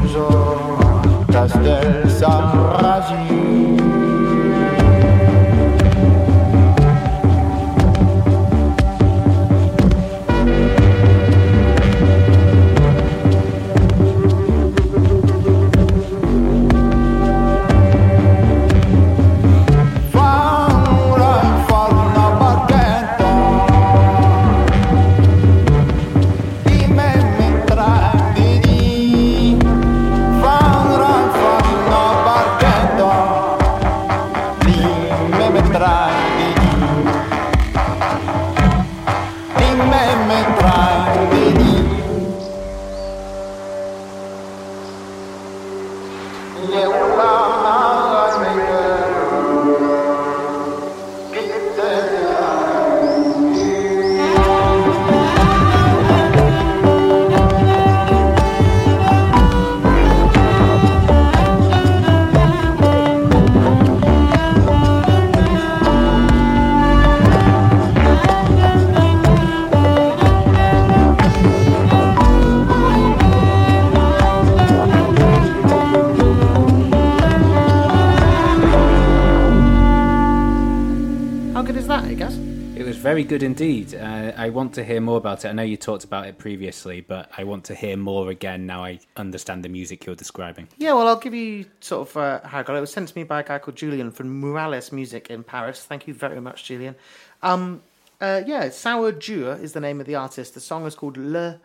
good 83.29 83.43
indeed. 83.43 83.93
Uh, 83.93 84.33
I 84.35 84.49
want 84.49 84.73
to 84.73 84.83
hear 84.83 84.99
more 84.99 85.17
about 85.17 85.45
it. 85.45 85.49
I 85.49 85.51
know 85.51 85.61
you 85.61 85.77
talked 85.77 86.03
about 86.03 86.25
it 86.25 86.39
previously, 86.39 87.01
but 87.01 87.29
I 87.37 87.43
want 87.43 87.63
to 87.65 87.75
hear 87.75 87.95
more 87.95 88.31
again 88.31 88.65
now 88.65 88.83
I 88.83 88.99
understand 89.15 89.63
the 89.63 89.69
music 89.69 90.03
you're 90.07 90.15
describing. 90.15 90.67
Yeah, 90.79 90.93
well, 90.93 91.07
I'll 91.07 91.19
give 91.19 91.35
you 91.35 91.65
sort 91.79 92.09
of 92.09 92.17
uh, 92.17 92.39
how 92.47 92.59
I 92.59 92.63
got 92.63 92.73
it. 92.73 92.79
It 92.79 92.81
was 92.81 92.91
sent 92.91 93.07
to 93.07 93.15
me 93.15 93.23
by 93.23 93.41
a 93.41 93.43
guy 93.43 93.59
called 93.59 93.77
Julian 93.77 94.09
from 94.09 94.39
Morales 94.39 94.91
Music 94.91 95.29
in 95.29 95.43
Paris. 95.43 95.83
Thank 95.83 96.07
you 96.07 96.13
very 96.15 96.41
much, 96.41 96.63
Julian. 96.63 96.95
Um, 97.43 97.83
uh, 98.19 98.41
yeah, 98.47 98.69
Sourdure 98.69 99.61
is 99.61 99.73
the 99.73 99.79
name 99.79 99.99
of 100.01 100.07
the 100.07 100.15
artist. 100.15 100.55
The 100.55 100.59
song 100.59 100.87
is 100.87 100.95
called 100.95 101.15
Le 101.15 101.61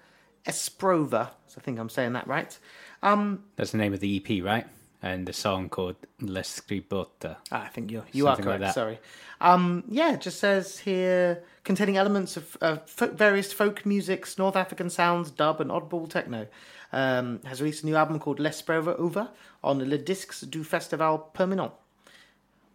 Esprova. 0.47 1.31
So 1.47 1.55
I 1.57 1.61
think 1.63 1.79
I'm 1.79 1.89
saying 1.89 2.13
that 2.13 2.27
right. 2.27 2.59
Um, 3.03 3.43
That's 3.57 3.71
the 3.71 3.79
name 3.79 3.95
of 3.95 4.01
the 4.01 4.17
EP, 4.23 4.45
right? 4.45 4.67
And 5.03 5.27
the 5.27 5.33
song 5.33 5.71
called 5.71 5.97
L'Escribota. 6.21 7.37
Ah, 7.51 7.65
I 7.65 7.69
think 7.69 7.91
you're, 7.91 8.05
you 8.13 8.27
are 8.27 8.37
Something 8.37 8.51
like 8.51 8.59
correct. 8.61 8.75
that. 8.75 8.81
Sorry. 8.81 8.99
Um, 9.41 9.85
yeah, 9.89 10.13
it 10.13 10.21
just 10.21 10.39
says 10.41 10.79
here 10.79 11.43
containing 11.65 11.97
elements 11.97 12.37
of 12.37 12.57
uh, 12.61 12.77
fo- 12.87 13.09
various 13.13 13.53
folk 13.53 13.85
musics, 13.85 14.39
North 14.39 14.57
African 14.57 14.91
sounds, 14.91 15.31
dub, 15.31 15.61
and 15.61 15.71
oddball 15.71 16.09
techno. 16.09 16.47
Um, 16.93 17.41
has 17.45 17.61
released 17.61 17.83
a 17.83 17.87
new 17.87 17.97
album 17.97 18.21
called 18.21 18.39
L'Esprova 18.39 18.95
Over 18.97 19.29
on 19.65 19.79
Le 19.81 19.99
Disques 19.99 20.43
du 20.43 20.63
Festival 20.63 21.19
Permanent. 21.33 21.73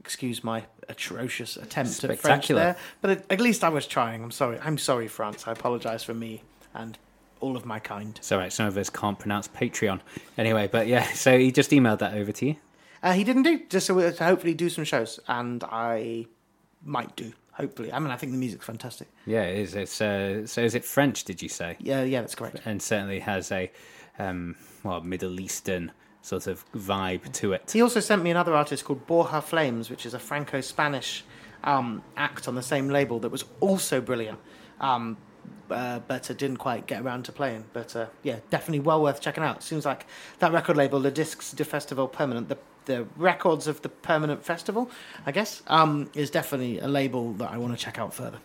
Excuse 0.01 0.43
my 0.43 0.63
atrocious 0.89 1.55
attempt 1.55 2.03
at 2.03 2.19
French 2.19 2.47
there, 2.49 2.75
but 3.01 3.11
at, 3.11 3.31
at 3.31 3.39
least 3.39 3.63
I 3.63 3.69
was 3.69 3.85
trying. 3.87 4.23
I'm 4.23 4.31
sorry. 4.31 4.57
I'm 4.61 4.77
sorry, 4.77 5.07
France. 5.07 5.47
I 5.47 5.51
apologise 5.53 6.03
for 6.03 6.13
me 6.13 6.41
and 6.73 6.97
all 7.41 7.55
of 7.55 7.65
my 7.65 7.79
kind. 7.79 8.13
It's 8.17 8.31
all 8.31 8.39
right. 8.39 8.51
Some 8.51 8.65
of 8.65 8.77
us 8.77 8.89
can't 8.89 9.17
pronounce 9.19 9.47
Patreon. 9.47 10.01
Anyway, 10.37 10.67
but 10.71 10.87
yeah, 10.87 11.03
so 11.13 11.37
he 11.37 11.51
just 11.51 11.71
emailed 11.71 11.99
that 11.99 12.13
over 12.15 12.31
to 12.33 12.45
you. 12.47 12.55
Uh, 13.01 13.13
he 13.13 13.23
didn't 13.23 13.43
do 13.43 13.61
just 13.69 13.87
so 13.87 13.93
we- 13.93 14.11
to 14.11 14.23
hopefully 14.23 14.53
do 14.53 14.69
some 14.69 14.83
shows, 14.83 15.19
and 15.29 15.63
I 15.65 16.25
might 16.83 17.15
do. 17.15 17.31
Hopefully, 17.59 17.91
I 17.91 17.99
mean, 17.99 18.09
I 18.09 18.15
think 18.15 18.31
the 18.31 18.37
music's 18.37 18.65
fantastic. 18.65 19.09
Yeah, 19.25 19.43
it 19.43 19.59
is. 19.59 19.75
It's 19.75 19.99
uh, 19.99 20.47
so 20.47 20.61
is 20.61 20.75
it 20.75 20.85
French? 20.85 21.25
Did 21.25 21.41
you 21.41 21.49
say? 21.49 21.75
Yeah, 21.79 22.03
yeah, 22.03 22.21
that's 22.21 22.35
correct. 22.35 22.61
And 22.65 22.81
certainly 22.81 23.19
has 23.19 23.51
a 23.51 23.69
um, 24.17 24.55
well 24.83 25.01
Middle 25.01 25.39
Eastern 25.39 25.91
sort 26.21 26.47
of 26.47 26.63
vibe 26.73 27.31
to 27.33 27.53
it. 27.53 27.69
He 27.71 27.81
also 27.81 27.99
sent 27.99 28.23
me 28.23 28.31
another 28.31 28.55
artist 28.55 28.85
called 28.85 29.05
Borja 29.07 29.41
Flames, 29.41 29.89
which 29.89 30.05
is 30.05 30.13
a 30.13 30.19
Franco-Spanish 30.19 31.23
um, 31.63 32.03
act 32.15 32.47
on 32.47 32.55
the 32.55 32.61
same 32.61 32.89
label 32.89 33.19
that 33.19 33.29
was 33.29 33.45
also 33.59 34.01
brilliant. 34.01 34.39
Um, 34.79 35.17
uh, 35.69 35.99
but 36.07 36.29
uh, 36.29 36.33
didn't 36.33 36.57
quite 36.57 36.87
get 36.87 37.01
around 37.01 37.23
to 37.25 37.31
playing. 37.31 37.65
But 37.73 37.95
uh, 37.95 38.07
yeah, 38.23 38.37
definitely 38.49 38.79
well 38.79 39.01
worth 39.01 39.21
checking 39.21 39.43
out. 39.43 39.63
Seems 39.63 39.85
like 39.85 40.05
that 40.39 40.51
record 40.51 40.77
label, 40.77 40.99
the 40.99 41.11
Discs 41.11 41.51
de 41.51 41.63
Festival 41.63 42.07
Permanent, 42.07 42.49
the 42.49 42.57
the 42.89 43.05
records 43.15 43.67
of 43.67 43.81
the 43.83 43.89
Permanent 43.89 44.43
Festival, 44.43 44.89
I 45.25 45.31
guess, 45.31 45.61
um, 45.67 46.09
is 46.15 46.29
definitely 46.31 46.79
a 46.79 46.87
label 46.87 47.33
that 47.33 47.51
I 47.51 47.57
want 47.57 47.77
to 47.77 47.79
check 47.79 47.99
out 47.99 48.13
further. 48.13 48.39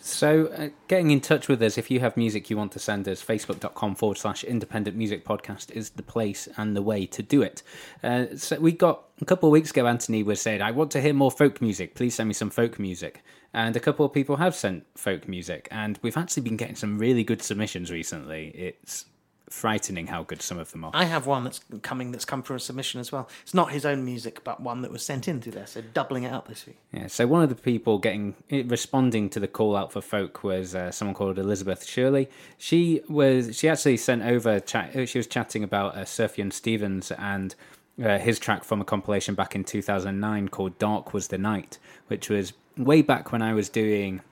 So, 0.00 0.46
uh, 0.46 0.70
getting 0.88 1.10
in 1.10 1.20
touch 1.20 1.48
with 1.48 1.62
us, 1.62 1.78
if 1.78 1.90
you 1.90 2.00
have 2.00 2.16
music 2.16 2.50
you 2.50 2.56
want 2.56 2.72
to 2.72 2.78
send 2.78 3.06
us, 3.06 3.22
facebook.com 3.22 3.94
forward 3.94 4.18
slash 4.18 4.42
independent 4.42 4.96
music 4.96 5.24
podcast 5.24 5.70
is 5.70 5.90
the 5.90 6.02
place 6.02 6.48
and 6.56 6.74
the 6.74 6.82
way 6.82 7.06
to 7.06 7.22
do 7.22 7.42
it. 7.42 7.62
Uh, 8.02 8.26
so, 8.36 8.58
we 8.58 8.72
got 8.72 9.04
a 9.20 9.24
couple 9.26 9.48
of 9.48 9.52
weeks 9.52 9.70
ago, 9.70 9.86
Anthony 9.86 10.22
was 10.22 10.40
saying, 10.40 10.60
I 10.62 10.70
want 10.70 10.90
to 10.92 11.00
hear 11.00 11.12
more 11.12 11.30
folk 11.30 11.60
music. 11.60 11.94
Please 11.94 12.14
send 12.14 12.28
me 12.28 12.34
some 12.34 12.50
folk 12.50 12.78
music. 12.78 13.22
And 13.54 13.76
a 13.76 13.80
couple 13.80 14.06
of 14.06 14.12
people 14.14 14.36
have 14.36 14.56
sent 14.56 14.86
folk 14.96 15.28
music, 15.28 15.68
and 15.70 15.98
we've 16.00 16.16
actually 16.16 16.42
been 16.42 16.56
getting 16.56 16.74
some 16.74 16.98
really 16.98 17.22
good 17.22 17.42
submissions 17.42 17.90
recently. 17.90 18.48
It's 18.48 19.04
frightening 19.52 20.06
how 20.06 20.22
good 20.22 20.40
some 20.42 20.58
of 20.58 20.72
them 20.72 20.84
are. 20.84 20.90
I 20.94 21.04
have 21.04 21.26
one 21.26 21.44
that's 21.44 21.60
coming 21.82 22.10
that's 22.10 22.24
come 22.24 22.42
from 22.42 22.56
a 22.56 22.58
submission 22.58 23.00
as 23.00 23.12
well. 23.12 23.28
It's 23.42 23.52
not 23.54 23.70
his 23.70 23.84
own 23.84 24.04
music, 24.04 24.42
but 24.44 24.60
one 24.60 24.82
that 24.82 24.90
was 24.90 25.04
sent 25.04 25.28
in 25.28 25.40
through 25.40 25.52
there, 25.52 25.66
so 25.66 25.82
doubling 25.82 26.24
it 26.24 26.32
up 26.32 26.48
this 26.48 26.66
week. 26.66 26.78
Yeah, 26.92 27.06
so 27.08 27.26
one 27.26 27.42
of 27.42 27.48
the 27.50 27.54
people 27.54 27.98
getting 27.98 28.34
eh, 28.50 28.62
responding 28.66 29.28
to 29.30 29.38
the 29.40 29.46
call 29.48 29.76
out 29.76 29.92
for 29.92 30.00
folk 30.00 30.42
was 30.42 30.74
uh, 30.74 30.90
someone 30.90 31.14
called 31.14 31.38
Elizabeth 31.38 31.84
Shirley. 31.84 32.28
She 32.58 33.02
was 33.08 33.56
she 33.56 33.68
actually 33.68 33.98
sent 33.98 34.22
over 34.22 34.58
chat. 34.58 34.96
uh, 34.96 35.06
She 35.06 35.18
was 35.18 35.26
chatting 35.26 35.62
about 35.62 35.96
uh, 35.96 36.00
Sufjan 36.04 36.52
Stevens 36.52 37.10
and 37.12 37.54
uh, 38.02 38.18
his 38.18 38.38
track 38.38 38.64
from 38.64 38.80
a 38.80 38.84
compilation 38.84 39.34
back 39.34 39.54
in 39.54 39.64
2009 39.64 40.48
called 40.48 40.78
"Dark 40.78 41.12
Was 41.12 41.28
the 41.28 41.38
Night," 41.38 41.78
which 42.08 42.30
was 42.30 42.54
way 42.78 43.02
back 43.02 43.32
when 43.32 43.42
I 43.42 43.52
was 43.52 43.68
doing 43.68 44.22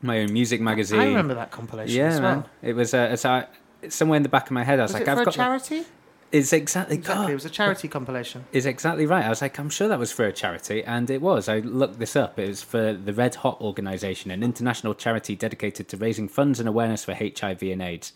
my 0.00 0.20
own 0.20 0.32
music 0.32 0.60
magazine. 0.60 1.00
I 1.00 1.04
remember 1.06 1.34
that 1.34 1.50
compilation 1.50 1.96
Yeah, 1.96 2.06
as 2.08 2.20
well. 2.20 2.34
man. 2.36 2.44
It 2.62 2.72
was 2.74 2.94
uh, 2.94 3.10
it's, 3.12 3.24
uh, 3.26 3.46
somewhere 3.90 4.16
in 4.16 4.22
the 4.22 4.28
back 4.28 4.46
of 4.46 4.52
my 4.52 4.64
head. 4.64 4.78
I 4.78 4.82
was, 4.82 4.92
Was 4.92 5.00
like, 5.00 5.08
it 5.08 5.10
I've 5.10 5.16
for 5.18 5.22
a 5.22 5.24
got. 5.26 5.34
charity? 5.34 5.84
It's 6.32 6.52
exactly. 6.52 6.96
Exactly, 6.96 7.22
God, 7.26 7.30
it 7.30 7.34
was 7.34 7.44
a 7.44 7.50
charity 7.50 7.86
compilation. 7.86 8.44
is 8.50 8.66
exactly 8.66 9.06
right. 9.06 9.24
I 9.24 9.28
was 9.28 9.40
like, 9.40 9.56
I'm 9.56 9.70
sure 9.70 9.86
that 9.86 10.00
was 10.00 10.10
for 10.10 10.24
a 10.24 10.32
charity, 10.32 10.82
and 10.82 11.08
it 11.08 11.22
was. 11.22 11.48
I 11.48 11.60
looked 11.60 12.00
this 12.00 12.16
up. 12.16 12.40
It 12.40 12.48
was 12.48 12.60
for 12.60 12.92
the 12.92 13.12
Red 13.12 13.36
Hot 13.36 13.60
Organization, 13.60 14.32
an 14.32 14.42
international 14.42 14.94
charity 14.94 15.36
dedicated 15.36 15.86
to 15.90 15.96
raising 15.96 16.26
funds 16.26 16.58
and 16.58 16.68
awareness 16.68 17.04
for 17.04 17.14
HIV 17.14 17.62
and 17.62 17.80
AIDS. 17.80 18.12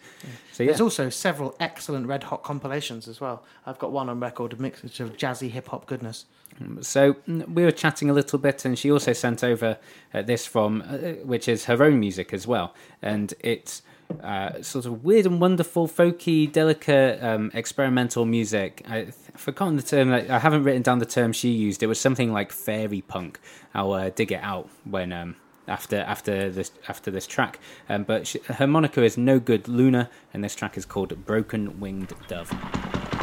So 0.53 0.65
yeah, 0.65 0.71
There's 0.71 0.81
also 0.81 1.11
several 1.11 1.55
excellent 1.61 2.09
Red 2.09 2.25
Hot 2.25 2.43
compilations 2.43 3.07
as 3.07 3.21
well. 3.21 3.45
I've 3.67 3.79
got 3.79 3.93
one 3.93 4.09
on 4.09 4.19
record, 4.19 4.53
a 4.53 4.57
mix 4.57 4.83
of 4.99 5.17
jazzy 5.17 5.51
hip 5.53 5.69
hop 5.69 5.87
goodness. 5.87 6.25
so 6.81 7.13
mm, 7.29 7.47
we 7.49 7.63
were 7.63 7.71
chatting 7.71 8.11
a 8.11 8.13
little 8.15 8.41
bit, 8.41 8.65
and 8.65 8.77
she 8.77 8.91
also 8.91 9.13
sent 9.13 9.45
over 9.45 9.79
uh, 10.13 10.23
this 10.23 10.45
from, 10.45 10.83
uh, 10.89 10.97
which 11.23 11.47
is 11.47 11.67
her 11.67 11.85
own 11.85 12.01
music 12.01 12.33
as 12.33 12.49
well, 12.49 12.75
and 13.01 13.33
it's. 13.41 13.83
Uh, 14.23 14.63
sort 14.63 14.87
of 14.87 15.05
weird 15.05 15.27
and 15.27 15.41
wonderful, 15.41 15.87
folky, 15.87 16.51
delicate, 16.51 17.23
um, 17.23 17.51
experimental 17.53 18.25
music. 18.25 18.83
I, 18.89 18.99
I've 18.99 19.15
forgotten 19.37 19.77
the 19.77 19.83
term. 19.83 20.13
I 20.13 20.35
I 20.35 20.39
haven't 20.39 20.65
written 20.65 20.83
down 20.83 20.99
the 20.99 21.07
term 21.07 21.33
she 21.33 21.51
used. 21.51 21.83
It 21.83 21.87
was 21.89 22.01
something 22.01 22.33
like 22.33 22.51
fairy 22.51 23.03
punk. 23.03 23.39
I'll 23.75 23.93
uh, 23.93 24.11
dig 24.11 24.33
it 24.33 24.41
out 24.43 24.69
when 24.85 25.13
um, 25.13 25.37
after 25.69 25.99
after 25.99 26.51
this 26.51 26.73
after 26.89 27.11
this 27.11 27.27
track. 27.27 27.61
Um, 27.89 28.05
but 28.05 28.27
she, 28.27 28.41
her 28.47 28.67
moniker 28.67 29.03
is 29.03 29.19
No 29.19 29.39
Good 29.39 29.69
Luna, 29.69 30.11
and 30.33 30.43
this 30.43 30.55
track 30.55 30.77
is 30.77 30.87
called 30.87 31.27
Broken 31.27 31.79
Winged 31.79 32.13
Dove. 32.29 33.18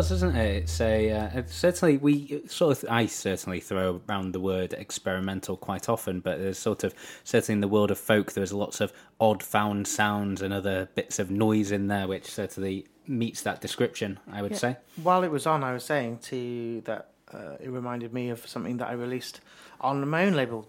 Was, 0.00 0.12
isn't 0.12 0.34
it? 0.34 0.62
It's 0.62 0.80
a 0.80 1.10
uh, 1.10 1.28
it's 1.34 1.54
certainly 1.54 1.98
we 1.98 2.42
sort 2.46 2.82
of 2.82 2.88
I 2.90 3.04
certainly 3.04 3.60
throw 3.60 4.00
around 4.08 4.32
the 4.32 4.40
word 4.40 4.72
experimental 4.72 5.58
quite 5.58 5.90
often, 5.90 6.20
but 6.20 6.38
there's 6.38 6.58
sort 6.58 6.84
of 6.84 6.94
certainly 7.22 7.56
in 7.56 7.60
the 7.60 7.68
world 7.68 7.90
of 7.90 7.98
folk 7.98 8.32
there's 8.32 8.50
lots 8.50 8.80
of 8.80 8.94
odd 9.20 9.42
found 9.42 9.86
sounds 9.86 10.40
and 10.40 10.54
other 10.54 10.88
bits 10.94 11.18
of 11.18 11.30
noise 11.30 11.70
in 11.70 11.88
there, 11.88 12.08
which 12.08 12.24
certainly 12.24 12.86
meets 13.06 13.42
that 13.42 13.60
description. 13.60 14.18
I 14.32 14.40
would 14.40 14.56
say. 14.56 14.78
While 15.02 15.22
it 15.22 15.30
was 15.30 15.46
on, 15.46 15.62
I 15.62 15.74
was 15.74 15.84
saying 15.84 16.20
to 16.22 16.36
you 16.36 16.80
that 16.86 17.10
uh, 17.30 17.56
it 17.60 17.68
reminded 17.68 18.14
me 18.14 18.30
of 18.30 18.48
something 18.48 18.78
that 18.78 18.88
I 18.88 18.92
released 18.92 19.42
on 19.82 20.08
my 20.08 20.24
own 20.24 20.32
label 20.32 20.66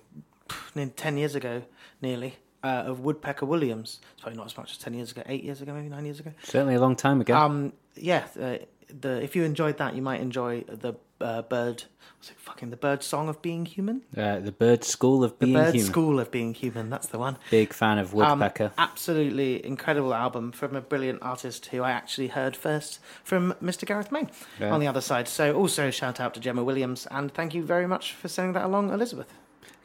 10 0.75 1.17
years 1.17 1.35
ago, 1.35 1.63
nearly, 2.01 2.35
uh, 2.65 2.83
of 2.85 2.99
Woodpecker 2.99 3.45
Wooliams. 3.45 3.99
It's 4.11 4.21
probably 4.23 4.39
not 4.39 4.47
as 4.47 4.57
much 4.57 4.71
as 4.71 4.77
10 4.77 4.93
years 4.93 5.11
ago, 5.11 5.23
8 5.25 5.41
years 5.41 5.61
ago, 5.61 5.73
maybe 5.73 5.87
9 5.87 6.03
years 6.03 6.19
ago. 6.19 6.33
Certainly 6.43 6.75
a 6.75 6.81
long 6.81 6.97
time 6.97 7.21
ago. 7.21 7.33
Um, 7.33 7.71
yeah, 7.95 8.25
uh, 8.37 8.57
the 8.99 9.21
if 9.21 9.35
you 9.35 9.43
enjoyed 9.43 9.77
that, 9.77 9.95
you 9.95 10.01
might 10.01 10.21
enjoy 10.21 10.61
the 10.67 10.93
uh, 11.19 11.43
bird, 11.43 11.83
what's 12.17 12.31
it, 12.31 12.37
fucking 12.39 12.71
the 12.71 12.77
bird 12.77 13.03
song 13.03 13.29
of 13.29 13.41
being 13.41 13.65
human? 13.65 14.01
uh, 14.17 14.39
the 14.39 14.51
Bird 14.51 14.83
School 14.83 15.23
of 15.23 15.37
being 15.37 15.53
The 15.53 15.59
bird 15.59 15.75
Human. 15.75 15.91
school 15.91 16.19
of 16.19 16.31
being 16.31 16.53
human, 16.55 16.89
that's 16.89 17.07
the 17.07 17.19
one. 17.19 17.37
Big 17.51 17.73
fan 17.73 17.99
of 17.99 18.11
Um, 18.13 18.17
Woodpecker. 18.39 18.71
absolutely 18.77 19.63
incredible 19.65 20.13
album 20.15 20.51
from 20.51 20.75
a 20.75 20.81
brilliant 20.81 21.19
artist 21.21 21.67
who 21.67 21.83
I 21.83 21.91
actually 21.91 22.29
heard 22.29 22.55
first 22.55 22.99
from 23.23 23.53
Mr. 23.63 23.85
Gareth 23.85 24.11
Main 24.11 24.29
Yeah. 24.59 24.71
on 24.73 24.79
the 24.79 24.87
other 24.87 25.01
side. 25.01 25.27
So 25.27 25.53
also 25.55 25.91
shout 25.91 26.19
out 26.19 26.33
to 26.33 26.39
Gemma 26.39 26.63
Williams 26.63 27.07
and 27.11 27.31
thank 27.33 27.53
you 27.53 27.61
very 27.63 27.85
much 27.87 28.13
for 28.13 28.27
sending 28.27 28.53
that 28.53 28.65
along, 28.65 28.91
Elizabeth. 28.91 29.31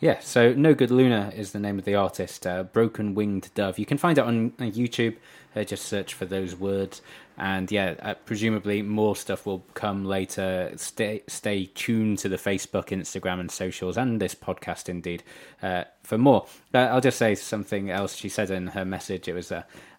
Yeah, 0.00 0.20
so 0.20 0.52
No 0.52 0.74
Good 0.74 0.90
Luna 0.90 1.32
is 1.34 1.52
the 1.52 1.58
name 1.58 1.78
of 1.78 1.84
the 1.86 1.94
artist. 1.94 2.46
Uh, 2.46 2.62
Broken 2.64 3.14
Winged 3.14 3.50
Dove. 3.54 3.78
You 3.78 3.86
can 3.86 3.96
find 3.98 4.18
it 4.18 4.24
on 4.24 4.52
uh, 4.58 4.64
YouTube. 4.64 5.16
Uh, 5.54 5.64
just 5.64 5.86
search 5.86 6.12
for 6.12 6.26
those 6.26 6.54
words, 6.54 7.00
and 7.38 7.70
yeah, 7.70 7.94
uh, 8.00 8.14
presumably 8.24 8.82
more 8.82 9.16
stuff 9.16 9.46
will 9.46 9.64
come 9.74 10.04
later. 10.04 10.72
Stay 10.76 11.22
stay 11.26 11.66
tuned 11.66 12.18
to 12.20 12.28
the 12.28 12.36
Facebook, 12.36 12.86
Instagram, 12.86 13.40
and 13.40 13.50
socials, 13.50 13.96
and 13.96 14.20
this 14.20 14.34
podcast 14.34 14.88
indeed 14.88 15.22
uh, 15.62 15.84
for 16.02 16.18
more. 16.18 16.46
Uh, 16.72 16.78
I'll 16.78 17.00
just 17.00 17.18
say 17.18 17.34
something 17.34 17.90
else. 17.90 18.14
She 18.14 18.28
said 18.28 18.50
in 18.50 18.68
her 18.68 18.84
message, 18.84 19.28
it 19.28 19.34
was. 19.34 19.52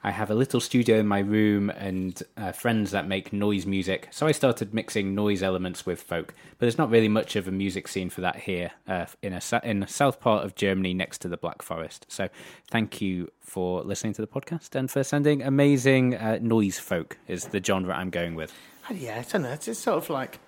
I 0.08 0.12
have 0.12 0.32
a 0.32 0.36
little 0.36 0.62
studio 0.62 1.00
in 1.00 1.06
my 1.06 1.20
room 1.20 1.70
and 1.70 2.24
uh, 2.38 2.54
friends 2.54 2.92
that 2.92 3.10
make 3.10 3.34
noise 3.34 3.66
music. 3.66 4.08
So 4.12 4.26
I 4.26 4.32
started 4.32 4.74
mixing 4.74 5.14
noise 5.14 5.44
elements 5.44 5.86
with 5.86 6.02
folk. 6.02 6.28
But 6.52 6.60
there's 6.60 6.78
not 6.78 6.90
really 6.90 7.10
much 7.10 7.36
of 7.36 7.46
a 7.46 7.52
music 7.52 7.90
scene 7.90 8.10
for 8.10 8.22
that 8.22 8.38
here 8.38 8.72
uh, 8.88 9.08
in 9.22 9.34
a 9.34 9.42
in 9.66 9.82
the 9.82 9.88
south 9.88 10.22
part 10.22 10.46
of 10.46 10.56
Germany 10.56 10.94
next 10.94 11.18
to 11.24 11.28
the 11.28 11.36
Black 11.36 11.62
Forest. 11.62 12.06
So 12.08 12.30
thank 12.72 13.02
you 13.02 13.30
for 13.42 13.82
listening 13.82 14.14
to 14.14 14.22
the 14.22 14.30
podcast 14.30 14.76
and 14.76 14.90
for 14.90 15.04
sending 15.04 15.44
amazing 15.44 16.16
uh, 16.16 16.40
noise 16.42 16.80
folk 16.80 17.18
is 17.28 17.48
the 17.48 17.62
genre 17.62 17.94
I'm 17.94 18.10
going 18.10 18.36
with. 18.36 18.54
Uh, 18.90 18.94
Yeah, 18.94 19.20
I 19.20 19.30
don't 19.30 19.42
know. 19.42 19.52
It's 19.52 19.66
just 19.66 19.82
sort 19.82 19.98
of 19.98 20.10
like, 20.10 20.40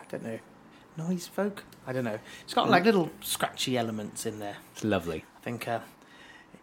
I 0.00 0.04
don't 0.08 0.22
know, 0.22 0.38
noise 0.96 1.26
folk? 1.26 1.64
I 1.88 1.92
don't 1.92 2.04
know. 2.04 2.20
It's 2.44 2.54
got 2.54 2.70
like 2.70 2.84
little 2.84 3.10
scratchy 3.20 3.76
elements 3.76 4.26
in 4.26 4.38
there. 4.38 4.58
It's 4.74 4.84
lovely. 4.84 5.24
I 5.38 5.40
think 5.40 5.66
uh, 5.66 5.80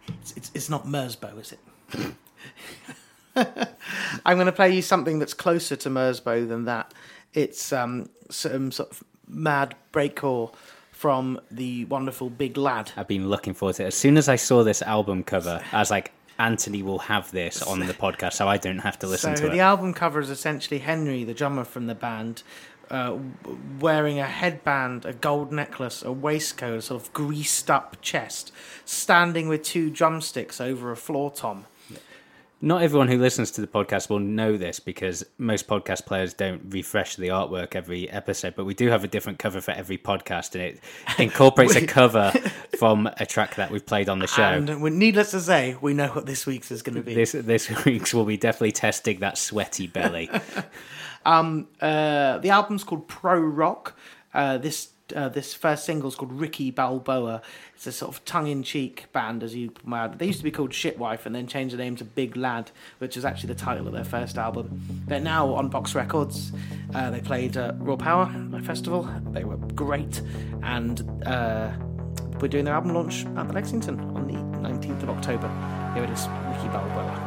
it's, 0.08 0.32
it's, 0.38 0.50
it's 0.54 0.70
not 0.70 0.86
Merzbow, 0.86 1.38
is 1.38 1.52
it? 1.52 1.58
I'm 3.36 4.36
going 4.36 4.46
to 4.46 4.52
play 4.52 4.74
you 4.74 4.82
something 4.82 5.18
that's 5.18 5.34
closer 5.34 5.76
to 5.76 5.90
Merzbow 5.90 6.48
than 6.48 6.64
that. 6.64 6.92
It's 7.34 7.72
um, 7.72 8.08
some 8.30 8.72
sort 8.72 8.90
of 8.90 9.04
mad 9.28 9.74
breakcore 9.92 10.52
from 10.90 11.38
the 11.50 11.84
wonderful 11.84 12.30
Big 12.30 12.56
Lad. 12.56 12.92
I've 12.96 13.08
been 13.08 13.28
looking 13.28 13.52
forward 13.52 13.76
to 13.76 13.84
it. 13.84 13.88
As 13.88 13.94
soon 13.94 14.16
as 14.16 14.28
I 14.28 14.36
saw 14.36 14.64
this 14.64 14.80
album 14.80 15.22
cover, 15.22 15.62
I 15.72 15.78
was 15.78 15.90
like, 15.90 16.12
Anthony 16.38 16.82
will 16.82 17.00
have 17.00 17.30
this 17.32 17.62
on 17.62 17.80
the 17.80 17.94
podcast, 17.94 18.34
so 18.34 18.48
I 18.48 18.56
don't 18.56 18.78
have 18.78 18.98
to 19.00 19.06
listen 19.06 19.36
so 19.36 19.44
to 19.44 19.48
it. 19.48 19.52
the 19.52 19.60
album 19.60 19.92
cover 19.92 20.20
is 20.20 20.30
essentially 20.30 20.78
Henry, 20.78 21.24
the 21.24 21.34
drummer 21.34 21.64
from 21.64 21.86
the 21.86 21.94
band, 21.94 22.42
uh, 22.90 23.16
wearing 23.78 24.18
a 24.18 24.26
headband, 24.26 25.04
a 25.04 25.12
gold 25.12 25.52
necklace, 25.52 26.02
a 26.02 26.12
waistcoat, 26.12 26.78
a 26.78 26.82
sort 26.82 27.02
of 27.02 27.12
greased 27.12 27.70
up 27.70 28.00
chest, 28.00 28.52
standing 28.84 29.48
with 29.48 29.62
two 29.62 29.90
drumsticks 29.90 30.60
over 30.60 30.92
a 30.92 30.96
floor 30.96 31.30
tom. 31.30 31.66
Not 32.62 32.82
everyone 32.82 33.08
who 33.08 33.18
listens 33.18 33.50
to 33.52 33.60
the 33.60 33.66
podcast 33.66 34.08
will 34.08 34.18
know 34.18 34.56
this 34.56 34.80
because 34.80 35.24
most 35.36 35.66
podcast 35.66 36.06
players 36.06 36.32
don't 36.32 36.62
refresh 36.70 37.16
the 37.16 37.28
artwork 37.28 37.76
every 37.76 38.08
episode, 38.08 38.54
but 38.56 38.64
we 38.64 38.72
do 38.72 38.88
have 38.88 39.04
a 39.04 39.08
different 39.08 39.38
cover 39.38 39.60
for 39.60 39.72
every 39.72 39.98
podcast, 39.98 40.54
and 40.54 40.64
it 40.64 40.80
incorporates 41.18 41.76
a 41.76 41.86
cover 41.86 42.32
from 42.78 43.10
a 43.18 43.26
track 43.26 43.56
that 43.56 43.70
we've 43.70 43.84
played 43.84 44.08
on 44.08 44.20
the 44.20 44.26
show. 44.26 44.42
And 44.42 44.82
needless 44.98 45.32
to 45.32 45.40
say, 45.40 45.76
we 45.82 45.92
know 45.92 46.08
what 46.08 46.24
this 46.24 46.46
week's 46.46 46.70
is 46.70 46.80
going 46.80 46.96
to 46.96 47.02
be. 47.02 47.14
this 47.14 47.32
this 47.32 47.68
week's 47.84 48.14
will 48.14 48.24
be 48.24 48.38
definitely 48.38 48.72
testing 48.72 49.20
that 49.20 49.38
sweaty 49.38 49.86
belly. 49.86 50.30
Uh, 51.26 52.38
the 52.38 52.50
album's 52.50 52.84
called 52.84 53.08
Pro 53.08 53.36
Rock. 53.40 53.98
Uh, 54.32 54.58
this 54.58 54.90
uh, 55.14 55.28
this 55.28 55.54
first 55.54 55.84
single 55.84 56.08
is 56.08 56.14
called 56.14 56.32
Ricky 56.32 56.70
Balboa. 56.70 57.42
It's 57.74 57.86
a 57.86 57.92
sort 57.92 58.14
of 58.14 58.24
tongue-in-cheek 58.24 59.12
band, 59.12 59.42
as 59.42 59.54
you 59.54 59.72
might. 59.84 60.18
They 60.18 60.26
used 60.26 60.38
to 60.38 60.44
be 60.44 60.50
called 60.50 60.70
Shitwife, 60.70 61.26
and 61.26 61.34
then 61.34 61.46
changed 61.46 61.74
the 61.74 61.78
name 61.78 61.96
to 61.96 62.04
Big 62.04 62.36
Lad, 62.36 62.70
which 62.98 63.16
is 63.16 63.24
actually 63.24 63.48
the 63.48 63.60
title 63.60 63.86
of 63.86 63.92
their 63.92 64.04
first 64.04 64.38
album. 64.38 64.80
They're 65.06 65.20
now 65.20 65.54
on 65.54 65.68
Box 65.68 65.94
Records. 65.94 66.52
Uh, 66.94 67.10
they 67.10 67.20
played 67.20 67.56
uh, 67.56 67.72
Raw 67.78 67.96
Power, 67.96 68.26
my 68.26 68.60
festival. 68.60 69.08
They 69.30 69.44
were 69.44 69.56
great, 69.56 70.22
and 70.62 71.00
uh, 71.26 71.72
we're 72.40 72.48
doing 72.48 72.64
their 72.64 72.74
album 72.74 72.94
launch 72.94 73.26
at 73.36 73.48
the 73.48 73.54
Lexington 73.54 74.00
on 74.00 74.26
the 74.26 74.34
19th 74.68 75.02
of 75.02 75.10
October. 75.10 75.48
Here 75.94 76.04
it 76.04 76.10
is, 76.10 76.28
Ricky 76.48 76.68
Balboa. 76.68 77.25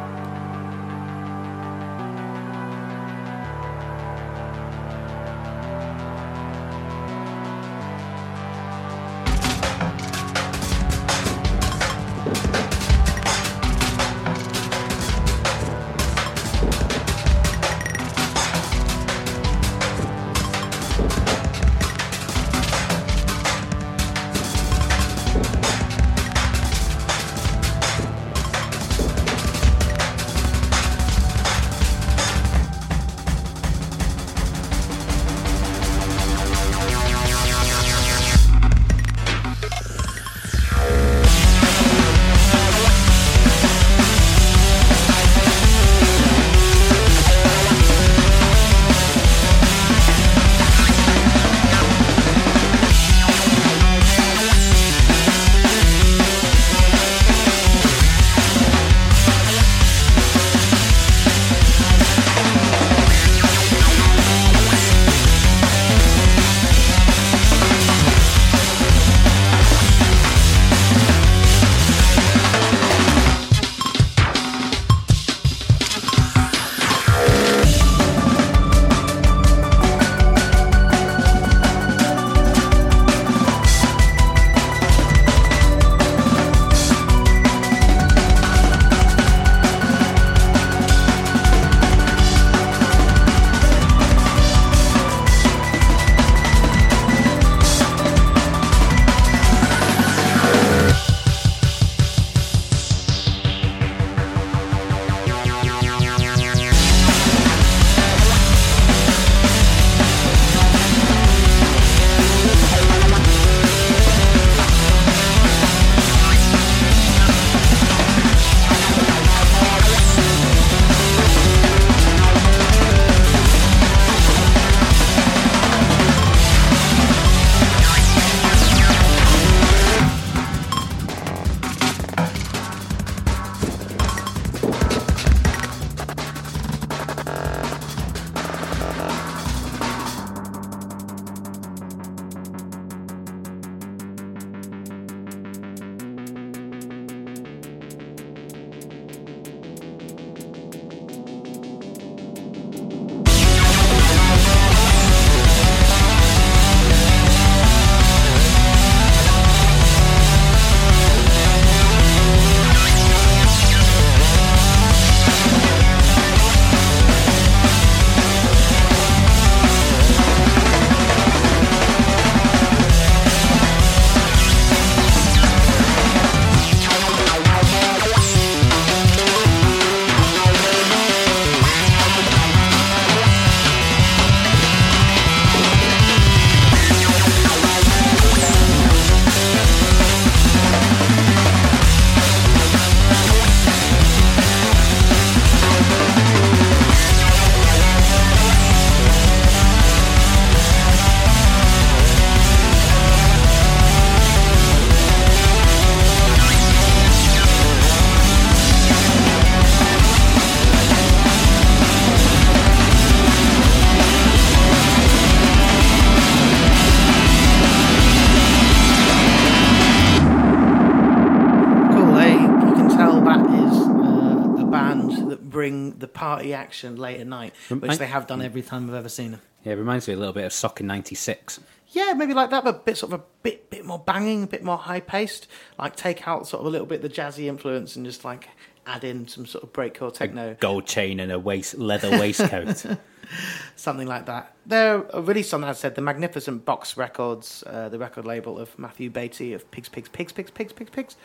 Which 227.70 227.98
they 227.98 228.08
have 228.08 228.28
done 228.28 228.42
every 228.42 228.62
time 228.62 228.90
I've 228.90 228.96
ever 228.96 229.10
seen 229.10 229.32
them. 229.32 229.42
Yeah, 229.64 229.74
it 229.74 229.78
reminds 229.78 230.08
me 230.08 230.14
a 230.14 230.18
little 230.18 230.34
bit 230.34 230.46
of 230.46 230.54
Soccer 230.54 230.84
'96. 230.84 231.60
Yeah, 231.92 232.14
maybe 232.14 232.34
like 232.34 232.52
that, 232.52 232.64
but 232.64 232.76
a 232.76 232.80
bit 232.80 232.98
sort 232.98 233.14
of 233.14 233.20
a 233.20 233.24
bit 233.44 233.70
bit 233.70 233.86
more 233.86 234.00
banging, 234.00 234.44
a 234.44 234.48
bit 234.48 234.64
more 234.64 234.78
high 234.78 235.00
paced. 235.00 235.48
Like 235.78 235.96
take 235.96 236.28
out 236.28 236.48
sort 236.48 236.62
of 236.62 236.68
a 236.68 236.70
little 236.70 236.88
bit 236.88 237.02
the 237.02 237.10
jazzy 237.10 237.46
influence 237.48 237.96
and 237.96 238.06
just 238.06 238.24
like 238.24 238.50
add 238.86 239.04
in 239.04 239.28
some 239.28 239.46
sort 239.46 239.64
of 239.64 239.74
breakcore 239.74 240.14
techno, 240.14 240.56
Gold 240.60 240.86
chain 240.86 241.20
and 241.20 241.32
a 241.32 241.40
waist 241.40 241.78
leather 241.78 242.12
waistcoat. 242.12 242.86
something 243.76 244.08
like 244.08 244.26
that. 244.26 244.56
They're 244.66 245.00
released 245.00 245.54
on, 245.54 245.64
as 245.64 245.78
I 245.78 245.80
said, 245.80 245.96
the 245.96 246.02
Magnificent 246.02 246.66
Box 246.66 246.98
Records, 246.98 247.64
uh, 247.66 247.90
the 247.90 248.00
record 248.00 248.26
label 248.26 248.60
of 248.60 248.78
Matthew 248.78 249.10
Baty 249.10 249.54
of 249.54 249.70
Pigs, 249.72 249.90
Pigs, 249.90 250.10
Pigs, 250.10 250.32
Pigs, 250.32 250.52
Pigs, 250.52 250.74
Pigs, 250.74 250.90
Pigs. 250.90 251.16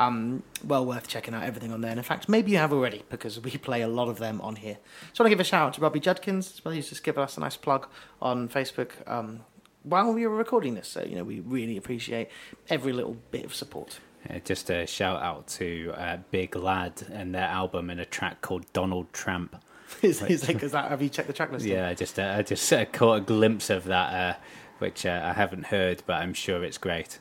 Um, 0.00 0.42
well 0.64 0.86
worth 0.86 1.08
checking 1.08 1.34
out 1.34 1.42
everything 1.42 1.72
on 1.72 1.82
there. 1.82 1.90
And 1.90 1.98
in 1.98 2.04
fact, 2.04 2.28
maybe 2.28 2.50
you 2.52 2.56
have 2.56 2.72
already 2.72 3.02
because 3.10 3.38
we 3.38 3.50
play 3.68 3.82
a 3.82 3.88
lot 3.88 4.08
of 4.08 4.18
them 4.18 4.40
on 4.40 4.56
here. 4.56 4.78
So 5.12 5.22
I 5.22 5.24
want 5.24 5.30
to 5.30 5.36
give 5.36 5.40
a 5.40 5.44
shout 5.44 5.68
out 5.68 5.74
to 5.74 5.80
Robbie 5.80 6.00
Judkins 6.00 6.52
as 6.54 6.64
well. 6.64 6.72
He's 6.72 6.88
just 6.88 7.04
given 7.04 7.22
us 7.22 7.36
a 7.36 7.40
nice 7.40 7.56
plug 7.56 7.86
on 8.20 8.48
Facebook 8.48 8.92
um, 9.06 9.40
while 9.82 10.12
we 10.12 10.26
were 10.26 10.36
recording 10.36 10.74
this. 10.74 10.88
So, 10.88 11.02
you 11.02 11.16
know, 11.16 11.24
we 11.24 11.40
really 11.40 11.76
appreciate 11.76 12.28
every 12.68 12.92
little 12.92 13.16
bit 13.30 13.44
of 13.44 13.54
support. 13.54 14.00
Uh, 14.28 14.38
just 14.40 14.70
a 14.70 14.86
shout 14.86 15.22
out 15.22 15.46
to 15.48 15.92
uh, 15.96 16.18
Big 16.30 16.54
Lad 16.56 17.02
and 17.12 17.34
their 17.34 17.46
album 17.46 17.88
and 17.88 18.00
a 18.00 18.04
track 18.04 18.42
called 18.42 18.70
Donald 18.72 19.12
Tramp. 19.12 19.56
is, 20.02 20.22
is, 20.22 20.46
like, 20.46 20.62
is 20.62 20.72
that, 20.72 20.90
have 20.90 21.02
you 21.02 21.08
checked 21.08 21.28
the 21.28 21.34
track 21.34 21.50
list? 21.50 21.64
Yeah, 21.64 21.88
I 21.88 21.94
just 21.94 22.18
uh, 22.18 22.34
I 22.36 22.42
just 22.42 22.72
uh, 22.72 22.84
caught 22.86 23.18
a 23.18 23.20
glimpse 23.20 23.70
of 23.70 23.84
that, 23.84 24.14
uh, 24.14 24.38
which 24.78 25.04
uh, 25.04 25.20
I 25.24 25.32
haven't 25.32 25.66
heard, 25.66 26.02
but 26.06 26.14
I'm 26.14 26.34
sure 26.34 26.62
it's 26.62 26.78
great. 26.78 27.18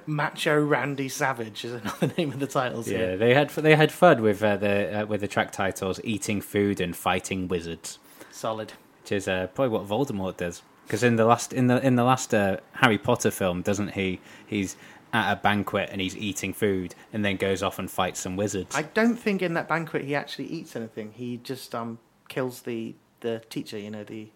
Macho 0.06 0.58
Randy 0.60 1.08
Savage 1.08 1.64
is 1.64 1.72
another 1.72 2.12
name 2.18 2.30
of 2.32 2.40
the 2.40 2.46
titles 2.46 2.88
Yeah, 2.90 2.98
here. 2.98 3.16
they 3.16 3.34
had 3.34 3.50
they 3.50 3.74
had 3.76 3.92
fun 3.92 4.22
with 4.22 4.42
uh, 4.42 4.56
the 4.56 5.02
uh, 5.02 5.06
with 5.06 5.20
the 5.20 5.28
track 5.28 5.52
titles 5.52 6.00
"Eating 6.04 6.40
Food" 6.40 6.80
and 6.80 6.96
"Fighting 6.96 7.48
Wizards," 7.48 7.98
Solid. 8.30 8.72
which 9.02 9.12
is 9.12 9.28
uh, 9.28 9.48
probably 9.54 9.76
what 9.78 9.86
Voldemort 9.88 10.36
does. 10.36 10.62
Because 10.86 11.02
in 11.02 11.16
the 11.16 11.24
last 11.24 11.52
in 11.52 11.66
the 11.68 11.84
in 11.84 11.96
the 11.96 12.04
last 12.04 12.34
uh, 12.34 12.58
Harry 12.72 12.98
Potter 12.98 13.30
film, 13.30 13.62
doesn't 13.62 13.92
he? 13.92 14.20
He's 14.46 14.76
at 15.12 15.32
a 15.32 15.36
banquet 15.36 15.88
and 15.92 16.00
he's 16.00 16.16
eating 16.16 16.52
food, 16.52 16.94
and 17.12 17.24
then 17.24 17.36
goes 17.36 17.62
off 17.62 17.78
and 17.78 17.90
fights 17.90 18.20
some 18.20 18.36
wizards. 18.36 18.74
I 18.76 18.82
don't 18.82 19.16
think 19.16 19.42
in 19.42 19.54
that 19.54 19.68
banquet 19.68 20.04
he 20.04 20.14
actually 20.14 20.46
eats 20.46 20.74
anything. 20.76 21.12
He 21.12 21.38
just 21.38 21.74
um 21.74 21.98
kills 22.28 22.62
the 22.62 22.94
the 23.20 23.42
teacher. 23.48 23.78
You 23.78 23.90
know 23.90 24.04
the 24.04 24.28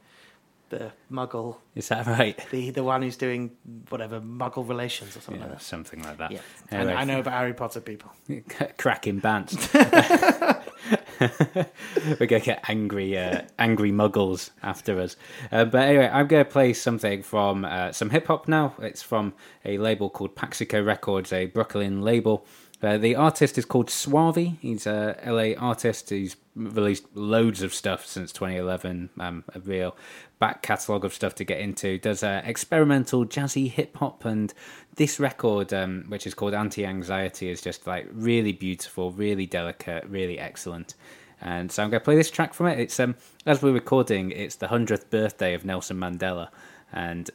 the 0.70 0.92
Muggle, 1.10 1.56
Is 1.74 1.88
that 1.88 2.06
right? 2.06 2.38
the 2.50 2.70
the 2.70 2.82
one 2.84 3.02
who's 3.02 3.16
doing 3.16 3.50
whatever 3.88 4.20
Muggle 4.20 4.68
relations 4.68 5.16
or 5.16 5.20
something 5.20 5.40
Yeah, 5.42 5.48
like 5.48 5.58
that. 5.58 5.64
something 5.64 6.02
like 6.02 6.18
that. 6.18 6.30
Yeah, 6.32 6.40
Anyway, 6.70 6.90
and 6.92 6.98
I 7.00 7.04
know 7.04 7.20
about 7.20 7.34
Harry 7.34 7.54
Potter 7.54 7.80
people. 7.80 8.10
cracking 8.78 9.18
bands. 9.20 9.56
We're 11.20 12.26
gonna 12.26 12.40
get 12.40 12.64
angry, 12.68 13.16
uh, 13.18 13.42
angry 13.58 13.90
muggles 13.90 14.50
after 14.62 15.00
us. 15.00 15.16
Uh, 15.50 15.64
but 15.64 15.82
anyway, 15.88 16.08
I'm 16.12 16.26
gonna 16.28 16.44
play 16.44 16.72
something 16.72 17.22
from 17.22 17.64
uh, 17.64 17.92
some 17.92 18.10
hip 18.10 18.26
hop 18.28 18.46
now. 18.48 18.74
It's 18.80 19.02
from 19.02 19.34
a 19.64 19.78
label 19.78 20.10
called 20.10 20.36
Paxico 20.36 20.82
Records, 20.82 21.32
a 21.32 21.46
Brooklyn 21.46 22.02
label. 22.02 22.46
Uh, 22.80 22.96
the 22.96 23.16
artist 23.16 23.58
is 23.58 23.64
called 23.64 23.90
Suave. 23.90 24.36
He's 24.60 24.86
a 24.86 25.16
LA 25.26 25.54
artist. 25.60 26.10
He's 26.10 26.36
released 26.54 27.04
loads 27.14 27.62
of 27.62 27.74
stuff 27.74 28.06
since 28.06 28.30
2011. 28.32 29.10
Um, 29.18 29.42
a 29.52 29.58
real 29.58 29.96
back 30.38 30.62
catalogue 30.62 31.04
of 31.04 31.12
stuff 31.12 31.34
to 31.36 31.44
get 31.44 31.60
into. 31.60 31.98
Does 31.98 32.22
uh, 32.22 32.42
experimental 32.44 33.24
jazzy 33.24 33.70
hip 33.70 33.96
hop, 33.96 34.24
and 34.24 34.52
this 34.96 35.18
record, 35.20 35.72
um, 35.72 36.04
which 36.08 36.26
is 36.26 36.34
called 36.34 36.54
Anti 36.54 36.84
Anxiety, 36.84 37.48
is 37.50 37.60
just 37.60 37.86
like 37.86 38.08
really 38.12 38.52
beautiful, 38.52 39.12
really 39.12 39.46
delicate, 39.46 40.04
really 40.08 40.38
excellent. 40.38 40.94
And 41.40 41.70
so 41.70 41.82
I'm 41.82 41.90
going 41.90 42.00
to 42.00 42.04
play 42.04 42.16
this 42.16 42.30
track 42.30 42.52
from 42.52 42.66
it. 42.66 42.80
It's 42.80 42.98
um, 42.98 43.14
as 43.46 43.62
we're 43.62 43.72
recording, 43.72 44.32
it's 44.32 44.56
the 44.56 44.68
hundredth 44.68 45.10
birthday 45.10 45.54
of 45.54 45.64
Nelson 45.64 45.96
Mandela, 45.96 46.48
and 46.92 47.30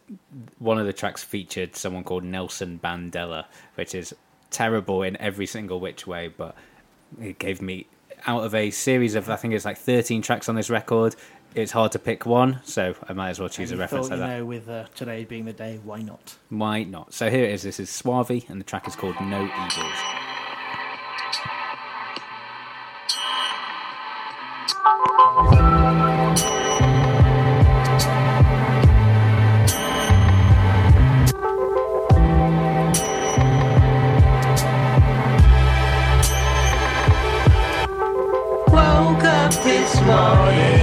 one 0.59 0.77
of 0.77 0.85
the 0.85 0.93
tracks 0.93 1.23
featured 1.23 1.75
someone 1.75 2.03
called 2.03 2.23
Nelson 2.23 2.79
Bandela, 2.83 3.45
which 3.75 3.95
is 3.95 4.13
terrible 4.49 5.03
in 5.03 5.17
every 5.17 5.45
single 5.45 5.79
which 5.79 6.05
way, 6.07 6.27
but 6.27 6.55
it 7.21 7.39
gave 7.39 7.61
me 7.61 7.87
out 8.25 8.43
of 8.43 8.55
a 8.55 8.71
series 8.71 9.15
of 9.15 9.29
I 9.29 9.35
think 9.35 9.53
it's 9.53 9.65
like 9.65 9.77
13 9.77 10.21
tracks 10.21 10.47
on 10.47 10.55
this 10.55 10.69
record. 10.69 11.15
It's 11.55 11.71
hard 11.71 11.91
to 11.91 11.99
pick 11.99 12.25
one, 12.25 12.59
so 12.63 12.95
I 13.07 13.13
might 13.13 13.29
as 13.29 13.39
well 13.39 13.47
choose 13.49 13.69
And 13.69 13.73
a 13.73 13.75
you 13.75 13.81
reference 13.81 14.07
thought, 14.07 14.17
like 14.19 14.27
you 14.27 14.33
that. 14.33 14.39
know, 14.39 14.45
with 14.45 14.69
uh, 14.69 14.85
today 14.95 15.23
being 15.23 15.45
the 15.45 15.53
day, 15.53 15.79
why 15.83 16.01
not? 16.01 16.35
Why 16.49 16.83
not? 16.83 17.13
So 17.13 17.29
here 17.29 17.43
it 17.45 17.51
is. 17.51 17.61
This 17.61 17.79
is 17.79 17.89
Suave, 17.91 18.43
and 18.49 18.59
the 18.59 18.63
track 18.65 18.87
is 18.87 18.95
called 18.95 19.15
No 19.21 19.43
Evils. 19.43 19.99
Woke 38.71 39.23
up 39.23 39.53
this 39.63 40.01
morning 40.01 40.82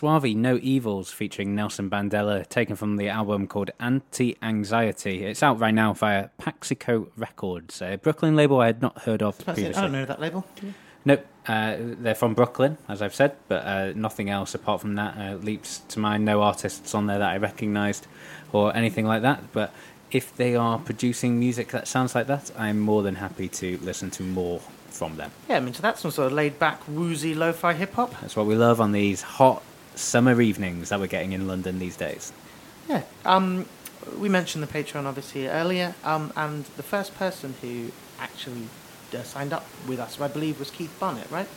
Suave, 0.00 0.34
No 0.34 0.58
Evils, 0.62 1.12
featuring 1.12 1.54
Nelson 1.54 1.90
Bandela, 1.90 2.48
taken 2.48 2.74
from 2.74 2.96
the 2.96 3.10
album 3.10 3.46
called 3.46 3.70
Anti 3.78 4.34
Anxiety. 4.40 5.26
It's 5.26 5.42
out 5.42 5.60
right 5.60 5.74
now 5.74 5.92
via 5.92 6.30
Paxico 6.38 7.08
Records, 7.18 7.82
a 7.82 7.96
Brooklyn 7.96 8.34
label 8.34 8.62
I 8.62 8.66
had 8.68 8.80
not 8.80 9.02
heard 9.02 9.22
of 9.22 9.38
it. 9.46 9.76
I 9.76 9.82
don't 9.82 9.92
know 9.92 10.06
that 10.06 10.18
label. 10.18 10.46
Nope, 11.04 11.26
uh, 11.46 11.76
they're 11.78 12.14
from 12.14 12.32
Brooklyn, 12.32 12.78
as 12.88 13.02
I've 13.02 13.14
said, 13.14 13.36
but 13.46 13.62
uh, 13.66 13.92
nothing 13.94 14.30
else 14.30 14.54
apart 14.54 14.80
from 14.80 14.94
that 14.94 15.18
uh, 15.18 15.34
leaps 15.34 15.80
to 15.90 15.98
mind. 15.98 16.24
No 16.24 16.40
artists 16.40 16.94
on 16.94 17.06
there 17.06 17.18
that 17.18 17.32
I 17.32 17.36
recognised 17.36 18.06
or 18.54 18.74
anything 18.74 19.04
like 19.04 19.20
that. 19.20 19.52
But 19.52 19.70
if 20.10 20.34
they 20.34 20.56
are 20.56 20.78
producing 20.78 21.38
music 21.38 21.72
that 21.72 21.86
sounds 21.86 22.14
like 22.14 22.26
that, 22.26 22.50
I'm 22.56 22.80
more 22.80 23.02
than 23.02 23.16
happy 23.16 23.48
to 23.48 23.78
listen 23.82 24.10
to 24.12 24.22
more 24.22 24.60
from 24.88 25.18
them. 25.18 25.30
Yeah, 25.46 25.58
I 25.58 25.60
mean, 25.60 25.74
so 25.74 25.82
that's 25.82 26.00
some 26.00 26.10
sort 26.10 26.28
of 26.28 26.32
laid 26.32 26.58
back, 26.58 26.80
woozy 26.88 27.34
lo-fi 27.34 27.74
hip 27.74 27.92
hop. 27.92 28.18
That's 28.22 28.34
what 28.34 28.46
we 28.46 28.54
love 28.54 28.80
on 28.80 28.92
these 28.92 29.20
hot 29.20 29.62
summer 29.94 30.40
evenings 30.40 30.88
that 30.88 31.00
we're 31.00 31.06
getting 31.06 31.32
in 31.32 31.46
London 31.46 31.78
these 31.78 31.96
days. 31.96 32.32
Yeah. 32.88 33.02
Um, 33.24 33.66
we 34.18 34.28
mentioned 34.28 34.62
the 34.62 34.66
Patreon 34.66 35.04
obviously 35.04 35.48
earlier, 35.48 35.94
um, 36.04 36.32
and 36.36 36.64
the 36.76 36.82
first 36.82 37.14
person 37.16 37.54
who 37.60 37.90
actually 38.18 38.68
uh, 39.14 39.22
signed 39.22 39.52
up 39.52 39.66
with 39.86 39.98
us, 39.98 40.20
I 40.20 40.28
believe, 40.28 40.58
was 40.58 40.70
Keith 40.70 40.94
Barnett, 40.98 41.30
right? 41.30 41.48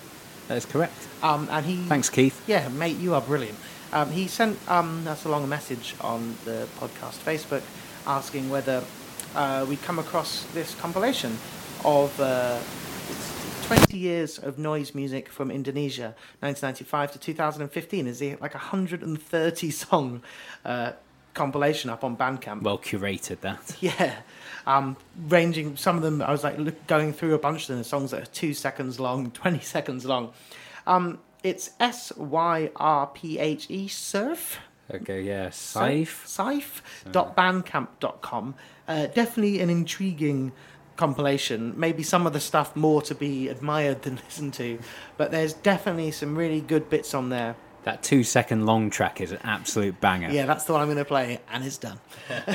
That 0.47 0.57
is 0.57 0.65
correct. 0.65 1.07
Um, 1.21 1.47
and 1.51 1.65
he. 1.65 1.77
Thanks, 1.83 2.09
Keith. 2.09 2.41
Yeah, 2.47 2.67
mate, 2.67 2.97
you 2.97 3.13
are 3.13 3.21
brilliant. 3.21 3.57
Um, 3.93 4.11
he 4.11 4.27
sent 4.27 4.57
um, 4.69 5.07
us 5.07 5.23
along 5.25 5.43
a 5.43 5.47
message 5.47 5.95
on 6.01 6.35
the 6.45 6.67
podcast 6.79 7.19
Facebook 7.23 7.61
asking 8.07 8.49
whether 8.49 8.83
uh, 9.35 9.65
we'd 9.69 9.81
come 9.83 9.99
across 9.99 10.45
this 10.53 10.75
compilation 10.75 11.37
of 11.85 12.19
uh, 12.19 12.59
20 13.75 13.97
years 13.97 14.37
of 14.37 14.59
noise 14.59 14.93
music 14.93 15.29
from 15.29 15.49
Indonesia, 15.49 16.13
1995 16.41 17.13
to 17.13 17.17
2015. 17.17 18.05
Is 18.05 18.19
he 18.19 18.35
like 18.35 18.53
a 18.53 18.59
130 18.59 19.71
song 19.71 20.21
uh, 20.63 20.91
compilation 21.33 21.89
up 21.89 22.03
on 22.03 22.15
Bandcamp? 22.15 22.61
Well 22.61 22.77
curated 22.77 23.39
that. 23.39 23.75
Yeah. 23.81 24.17
Um, 24.67 24.95
ranging, 25.27 25.75
some 25.75 25.97
of 25.97 26.03
them, 26.03 26.21
I 26.21 26.31
was 26.31 26.43
like 26.43 26.59
look, 26.59 26.85
going 26.85 27.13
through 27.13 27.33
a 27.33 27.39
bunch 27.39 27.63
of 27.63 27.69
them, 27.69 27.79
the 27.79 27.83
songs 27.83 28.11
that 28.11 28.21
are 28.21 28.27
two 28.27 28.53
seconds 28.53 28.99
long, 28.99 29.31
20 29.41 29.59
seconds 29.61 30.05
long. 30.05 30.33
Um, 30.85 31.17
it's 31.41 31.71
S 31.79 32.15
Y 32.15 32.69
R 32.75 33.07
P 33.07 33.39
H 33.39 33.71
E, 33.71 33.87
Surf. 33.87 34.59
Okay, 34.93 35.23
yeah. 35.23 35.47
Syrphe. 35.47 36.61
Syrphe.bandcamp.com. 37.07 38.55
Uh, 38.87 39.07
definitely 39.07 39.61
an 39.61 39.69
intriguing 39.69 40.51
compilation. 40.95 41.73
Maybe 41.77 42.03
some 42.03 42.27
of 42.27 42.33
the 42.33 42.39
stuff 42.39 42.75
more 42.75 43.01
to 43.03 43.15
be 43.15 43.47
admired 43.47 44.03
than 44.03 44.15
listened 44.25 44.53
to, 44.55 44.79
but 45.17 45.31
there's 45.31 45.53
definitely 45.53 46.11
some 46.11 46.35
really 46.35 46.61
good 46.61 46.89
bits 46.89 47.13
on 47.13 47.29
there. 47.29 47.55
That 47.83 48.01
two 48.01 48.23
second 48.23 48.65
long 48.65 48.89
track 48.89 49.19
is 49.19 49.33
an 49.33 49.39
absolute 49.43 49.99
banger. 49.99 50.29
Yeah, 50.31 50.45
that's 50.45 50.63
the 50.63 50.71
one 50.71 50.81
I'm 50.81 50.87
going 50.87 50.97
to 50.97 51.05
play, 51.05 51.41
and 51.51 51.65
it's 51.65 51.77
done. 51.77 51.99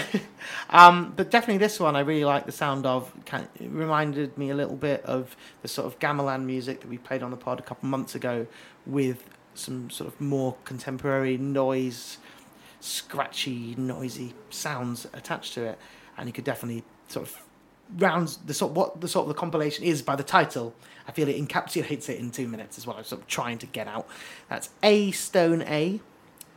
um, 0.71 1.13
but 1.15 1.31
definitely 1.31 1.59
this 1.59 1.79
one, 1.79 1.97
I 1.97 2.01
really 2.01 2.25
like 2.25 2.47
the 2.47 2.53
sound 2.53 2.87
of. 2.87 3.13
It 3.31 3.49
reminded 3.61 4.39
me 4.39 4.49
a 4.49 4.55
little 4.55 4.77
bit 4.77 5.05
of 5.05 5.37
the 5.61 5.69
sort 5.69 5.87
of 5.87 5.99
gamelan 5.99 6.45
music 6.45 6.81
that 6.81 6.89
we 6.89 6.97
played 6.97 7.23
on 7.23 7.31
the 7.31 7.37
pod 7.37 7.59
a 7.59 7.63
couple 7.63 7.91
months 7.91 8.15
ago, 8.15 8.47
with 8.87 9.29
some 9.53 9.91
sort 9.91 10.09
of 10.09 10.19
more 10.19 10.57
contemporary 10.65 11.37
noise, 11.37 12.17
scratchy, 12.81 13.75
noisy 13.77 14.33
sounds 14.49 15.07
attached 15.13 15.53
to 15.55 15.65
it, 15.65 15.79
and 16.17 16.27
you 16.27 16.33
could 16.33 16.45
definitely 16.45 16.85
sort 17.09 17.29
of 17.29 17.43
rounds 17.97 18.37
the 18.39 18.55
sort 18.55 18.73
what 18.73 19.01
the 19.01 19.09
sort 19.09 19.25
of 19.25 19.29
the 19.29 19.35
compilation 19.39 19.85
is 19.85 20.03
by 20.03 20.17
the 20.17 20.23
title. 20.23 20.75
I 21.07 21.13
feel 21.13 21.29
it 21.29 21.37
encapsulates 21.43 22.09
it 22.09 22.19
in 22.19 22.31
two 22.31 22.47
minutes. 22.47 22.77
Is 22.79 22.87
what 22.87 22.97
I'm 22.99 23.05
sort 23.05 23.23
of 23.23 23.27
trying 23.29 23.59
to 23.59 23.67
get 23.67 23.89
out. 23.89 24.07
That's 24.49 24.71
A 24.83 25.11
Stone 25.13 25.63
A, 25.63 26.01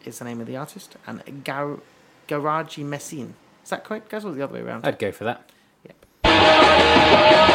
is 0.03 0.19
the 0.19 0.25
name 0.25 0.41
of 0.41 0.47
the 0.47 0.57
artist, 0.57 0.95
and 1.07 1.43
Gar- 1.43 1.79
Garaji 2.27 2.83
Messine. 2.83 3.33
Is 3.63 3.69
that 3.69 3.83
correct, 3.83 4.09
guys? 4.09 4.25
Or 4.25 4.31
the 4.31 4.43
other 4.43 4.53
way 4.55 4.61
around? 4.61 4.85
I'd 4.85 4.99
go 4.99 5.11
for 5.11 5.23
that. 5.25 5.49
Yep. 5.85 7.47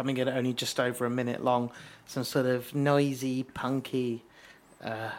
Coming 0.00 0.16
in 0.16 0.28
at 0.28 0.34
only 0.34 0.54
just 0.54 0.80
over 0.80 1.04
a 1.04 1.10
minute 1.10 1.44
long. 1.44 1.70
Some 2.06 2.24
sort 2.24 2.46
of 2.46 2.74
noisy, 2.74 3.42
punky, 3.42 4.24
uh, 4.82 5.10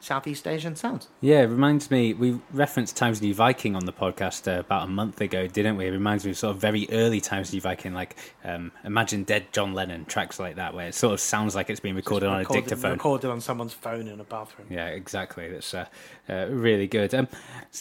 Southeast 0.00 0.46
Asian 0.46 0.76
sounds. 0.76 1.08
Yeah, 1.22 1.40
it 1.40 1.46
reminds 1.46 1.90
me. 1.90 2.12
We 2.12 2.38
referenced 2.52 2.94
Times 2.94 3.22
New 3.22 3.32
Viking 3.32 3.74
on 3.74 3.86
the 3.86 3.92
podcast 3.92 4.46
uh, 4.46 4.60
about 4.60 4.84
a 4.84 4.86
month 4.86 5.22
ago, 5.22 5.46
didn't 5.46 5.78
we? 5.78 5.86
It 5.86 5.92
reminds 5.92 6.26
me 6.26 6.32
of 6.32 6.36
sort 6.36 6.54
of 6.54 6.60
very 6.60 6.86
early 6.92 7.22
Times 7.22 7.54
New 7.54 7.62
Viking, 7.62 7.94
like 7.94 8.16
um, 8.44 8.70
Imagine 8.84 9.24
Dead 9.24 9.50
John 9.50 9.72
Lennon 9.72 10.04
tracks 10.04 10.38
like 10.38 10.56
that, 10.56 10.74
where 10.74 10.88
it 10.88 10.94
sort 10.94 11.14
of 11.14 11.20
sounds 11.20 11.56
like 11.56 11.70
it's 11.70 11.80
been 11.80 11.96
recorded 11.96 12.28
on 12.28 12.42
a 12.42 12.44
dictaphone. 12.44 12.92
Recorded 12.92 13.30
on 13.30 13.40
someone's 13.40 13.72
phone 13.72 14.08
in 14.08 14.20
a 14.20 14.24
bathroom. 14.24 14.68
Yeah, 14.70 14.88
exactly. 14.88 15.48
That's 15.48 15.72
uh, 15.72 15.86
uh, 16.28 16.48
really 16.50 16.86
good. 16.86 17.14
Um, 17.14 17.28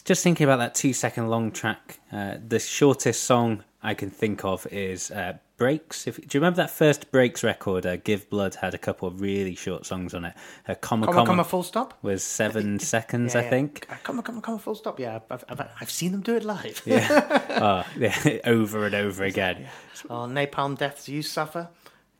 just 0.06 0.24
thinking 0.24 0.46
about 0.46 0.60
that 0.60 0.76
two 0.76 0.94
second 0.94 1.28
long 1.28 1.52
track. 1.52 2.00
Uh, 2.10 2.38
the 2.48 2.60
shortest 2.60 3.26
song 3.26 3.66
I 3.84 3.96
can 3.96 4.10
think 4.10 4.46
of 4.46 4.66
is 4.72 5.12
uh, 5.12 5.40
Brakes. 5.58 6.06
If, 6.08 6.18
do 6.18 6.22
you 6.38 6.40
remember 6.40 6.58
that 6.58 6.70
first 6.70 7.12
Brakes 7.12 7.44
record? 7.44 7.86
Uh, 7.86 7.98
Give 7.98 8.30
Blood 8.30 8.56
had 8.56 8.74
a 8.74 8.78
couple 8.78 9.08
of 9.08 9.22
really 9.22 9.56
short 9.56 9.86
songs 9.86 10.14
on 10.14 10.26
it. 10.26 10.34
Uh, 10.68 10.76
comma, 10.76 11.06
Comma, 11.08 11.16
comma, 11.18 11.26
comma, 11.28 11.44
full 11.44 11.64
stop? 11.64 11.98
was 12.04 12.24
seven 12.24 12.80
seconds, 12.96 13.34
Yeah, 13.34 13.42
I 13.42 13.44
yeah. 13.44 13.50
think. 13.50 13.88
Uh, 13.90 13.96
Comma, 14.04 14.22
comma, 14.22 14.42
comma, 14.42 14.60
full 14.60 14.76
stop. 14.76 15.00
Yeah, 15.00 15.20
I've, 15.32 15.44
I've, 15.50 15.62
I've 15.82 15.90
seen 15.92 16.12
them 16.12 16.22
do 16.22 16.36
it 16.36 16.44
live. 16.44 16.82
Oh, 16.88 17.84
yeah, 17.98 18.40
over 18.46 18.86
and 18.86 18.94
over 18.96 19.24
again. 19.24 19.68
Oh, 20.10 20.28
Napalm 20.28 20.78
Deaths 20.78 21.10
You 21.10 21.22
Suffer, 21.24 21.70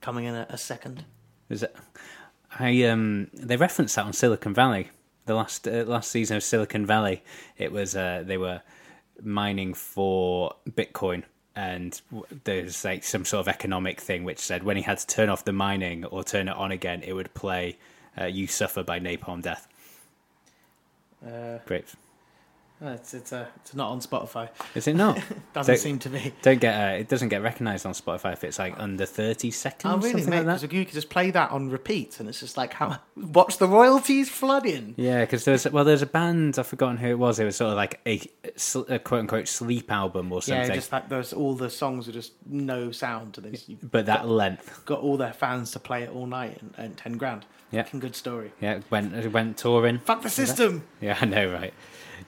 coming 0.02 0.26
in 0.26 0.34
at 0.36 0.52
a 0.52 0.58
second. 0.58 1.06
Was 1.50 1.64
it? 1.64 1.76
I 2.60 2.84
um, 2.84 3.30
they 3.34 3.56
referenced 3.58 3.96
that 3.98 4.06
on 4.06 4.14
Silicon 4.14 4.54
Valley. 4.54 4.90
The 5.26 5.36
last 5.36 5.68
uh, 5.68 5.84
last 5.86 6.10
season 6.10 6.38
of 6.38 6.44
Silicon 6.44 6.86
Valley, 6.86 7.24
it 7.58 7.72
was 7.72 7.96
uh, 7.96 8.24
they 8.26 8.38
were 8.38 8.62
mining 9.22 9.74
for 9.74 10.54
Bitcoin, 10.70 11.24
and 11.58 12.00
there's 12.44 12.86
like 12.86 13.04
some 13.04 13.26
sort 13.26 13.42
of 13.42 13.48
economic 13.48 14.00
thing 14.00 14.24
which 14.24 14.38
said 14.38 14.62
when 14.62 14.78
he 14.78 14.84
had 14.84 15.00
to 15.00 15.08
turn 15.08 15.28
off 15.28 15.44
the 15.44 15.52
mining 15.52 16.06
or 16.06 16.24
turn 16.24 16.48
it 16.48 16.56
on 16.56 16.72
again, 16.72 17.02
it 17.02 17.14
would 17.14 17.34
play 17.34 17.78
uh, 18.16 18.26
"You 18.26 18.46
Suffer" 18.46 18.84
by 18.84 19.00
Napalm 19.00 19.42
Death. 19.42 19.68
Uh, 21.26 21.58
Great, 21.66 21.86
it's 22.82 23.14
it's, 23.14 23.34
uh, 23.34 23.46
it's 23.58 23.74
not 23.74 23.90
on 23.90 24.00
Spotify. 24.02 24.50
is 24.76 24.88
it 24.88 24.96
not? 24.96 25.16
Doesn't 25.54 25.74
Don't- 25.74 25.82
seem 25.82 26.00
to 26.00 26.10
be. 26.10 26.34
Don't 26.42 26.60
get 26.60 26.76
uh, 26.76 26.94
it 27.00 27.08
doesn't 27.10 27.30
get 27.30 27.42
recognised 27.42 27.86
on 27.86 27.94
Spotify 27.94 28.34
if 28.34 28.44
it's 28.44 28.60
like 28.60 28.76
under 28.80 29.06
thirty 29.06 29.50
seconds. 29.52 29.94
Oh, 29.94 29.98
really, 29.98 30.22
something 30.22 30.30
mate? 30.30 30.46
like 30.46 30.62
Because 30.62 30.76
you 30.78 30.86
could 30.86 30.94
just 30.94 31.10
play 31.10 31.32
that 31.32 31.50
on 31.52 31.70
repeat, 31.70 32.20
and 32.20 32.30
it's 32.30 32.40
just 32.40 32.56
like, 32.58 32.74
how 32.74 33.00
watch 33.16 33.58
the 33.58 33.68
royalties 33.68 34.30
flood 34.30 34.66
in. 34.66 34.94
Yeah, 34.98 35.22
because 35.22 35.44
there's 35.46 35.68
well, 35.70 35.84
there's 35.86 36.02
a 36.04 36.06
band 36.08 36.60
I've 36.60 36.68
forgotten 36.68 36.98
who 36.98 37.08
it 37.08 37.18
was. 37.20 37.40
It 37.40 37.46
was 37.46 37.56
sort 37.56 37.72
of 37.72 37.78
like 37.78 38.00
a, 38.06 38.22
sl- 38.56 38.84
a 38.90 39.00
quote 39.00 39.22
unquote 39.22 39.48
sleep 39.48 39.92
album 39.92 40.32
or 40.32 40.42
something. 40.42 40.56
Yeah, 40.60 40.64
something. 40.66 40.78
just 40.78 40.92
like 40.92 41.10
those, 41.10 41.34
all 41.34 41.56
the 41.56 41.70
songs 41.70 42.08
are 42.08 42.12
just 42.12 42.34
no 42.46 42.92
sound, 42.92 43.34
then 43.42 43.56
you've 43.66 43.90
but 43.92 44.06
that 44.06 44.28
length, 44.28 44.86
got 44.86 45.00
all 45.00 45.18
their 45.18 45.34
fans 45.34 45.72
to 45.72 45.80
play 45.80 46.04
it 46.04 46.10
all 46.12 46.28
night 46.28 46.62
and, 46.62 46.74
and 46.78 46.98
ten 46.98 47.14
grand. 47.18 47.46
Yeah. 47.72 47.84
Fucking 47.84 48.00
good 48.00 48.16
story. 48.16 48.52
yeah, 48.62 48.76
it 48.76 48.84
went 48.92 49.14
it 49.14 49.32
went 49.34 49.58
touring. 49.58 50.00
Fuck 50.00 50.22
the 50.22 50.30
system. 50.30 50.84
Yeah, 51.02 51.18
I 51.20 51.26
know, 51.26 51.52
right? 51.52 51.74